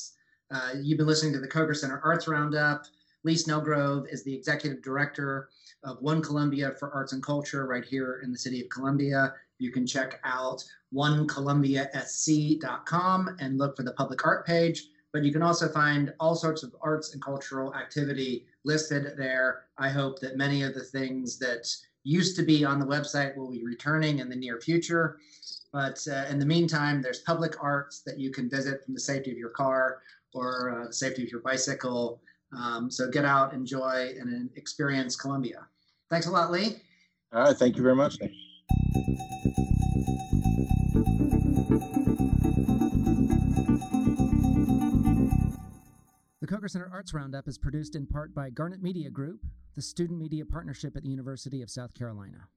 Uh, 0.51 0.71
you've 0.81 0.97
been 0.97 1.07
listening 1.07 1.31
to 1.33 1.39
the 1.39 1.47
Koger 1.47 1.73
Center 1.73 2.01
Arts 2.03 2.27
Roundup. 2.27 2.83
Lee 3.23 3.35
Snelgrove 3.35 4.11
is 4.11 4.23
the 4.23 4.33
executive 4.33 4.81
director 4.81 5.49
of 5.83 6.01
One 6.01 6.21
Columbia 6.21 6.73
for 6.79 6.93
Arts 6.93 7.13
and 7.13 7.23
Culture 7.23 7.65
right 7.65 7.83
here 7.83 8.21
in 8.23 8.31
the 8.31 8.37
city 8.37 8.61
of 8.61 8.69
Columbia. 8.69 9.33
You 9.57 9.71
can 9.71 9.85
check 9.85 10.21
out 10.23 10.63
onecolumbiasc.com 10.93 13.35
and 13.39 13.57
look 13.57 13.75
for 13.75 13.83
the 13.83 13.91
public 13.93 14.25
art 14.25 14.45
page. 14.45 14.87
But 15.11 15.23
you 15.23 15.33
can 15.33 15.41
also 15.41 15.67
find 15.69 16.13
all 16.19 16.35
sorts 16.35 16.61
of 16.63 16.75
arts 16.81 17.13
and 17.13 17.21
cultural 17.21 17.75
activity 17.75 18.45
listed 18.63 19.17
there. 19.17 19.63
I 19.77 19.89
hope 19.89 20.19
that 20.19 20.37
many 20.37 20.61
of 20.61 20.75
the 20.75 20.83
things 20.83 21.39
that 21.39 21.67
used 22.03 22.35
to 22.37 22.43
be 22.43 22.63
on 22.63 22.79
the 22.79 22.85
website 22.85 23.35
will 23.35 23.51
be 23.51 23.65
returning 23.65 24.19
in 24.19 24.29
the 24.29 24.35
near 24.35 24.61
future. 24.61 25.17
But 25.73 25.99
uh, 26.09 26.25
in 26.29 26.39
the 26.39 26.45
meantime, 26.45 27.01
there's 27.01 27.19
public 27.19 27.61
arts 27.61 28.01
that 28.05 28.19
you 28.19 28.31
can 28.31 28.49
visit 28.49 28.85
from 28.85 28.93
the 28.93 28.99
safety 28.99 29.31
of 29.31 29.37
your 29.37 29.49
car 29.49 30.01
or 30.33 30.83
uh, 30.83 30.87
the 30.87 30.93
safety 30.93 31.23
of 31.23 31.31
your 31.31 31.41
bicycle. 31.41 32.21
Um, 32.57 32.89
so 32.89 33.09
get 33.09 33.25
out, 33.25 33.53
enjoy, 33.53 34.13
and 34.19 34.49
experience 34.55 35.15
Columbia. 35.15 35.67
Thanks 36.09 36.25
a 36.27 36.31
lot, 36.31 36.51
Lee. 36.51 36.77
All 37.31 37.43
right. 37.43 37.55
Thank 37.55 37.77
you 37.77 37.83
very 37.83 37.95
much. 37.95 38.17
The 46.41 46.47
Koger 46.47 46.69
Center 46.69 46.89
Arts 46.91 47.13
Roundup 47.13 47.47
is 47.47 47.59
produced 47.59 47.95
in 47.95 48.07
part 48.07 48.33
by 48.33 48.49
Garnet 48.49 48.81
Media 48.81 49.11
Group, 49.11 49.45
the 49.75 49.81
student 49.81 50.19
media 50.19 50.45
partnership 50.45 50.97
at 50.97 51.03
the 51.03 51.09
University 51.09 51.61
of 51.61 51.69
South 51.69 51.93
Carolina. 51.93 52.47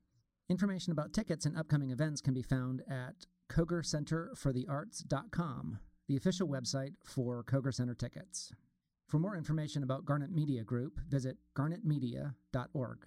Information 0.49 0.93
about 0.93 1.13
tickets 1.13 1.45
and 1.45 1.59
upcoming 1.59 1.91
events 1.91 2.23
can 2.23 2.33
be 2.33 2.43
found 2.43 2.81
at 2.89 3.27
kogercenterforthearts.com, 3.51 5.79
the 6.09 6.17
official 6.17 6.49
website 6.49 6.95
for 7.05 7.45
Koger 7.45 7.75
Center 7.75 7.95
tickets. 7.95 8.53
For 9.09 9.19
more 9.19 9.37
information 9.37 9.83
about 9.83 10.05
Garnet 10.05 10.31
Media 10.31 10.65
Group, 10.65 11.01
visit 11.09 11.37
garnetmedia.org. 11.55 13.07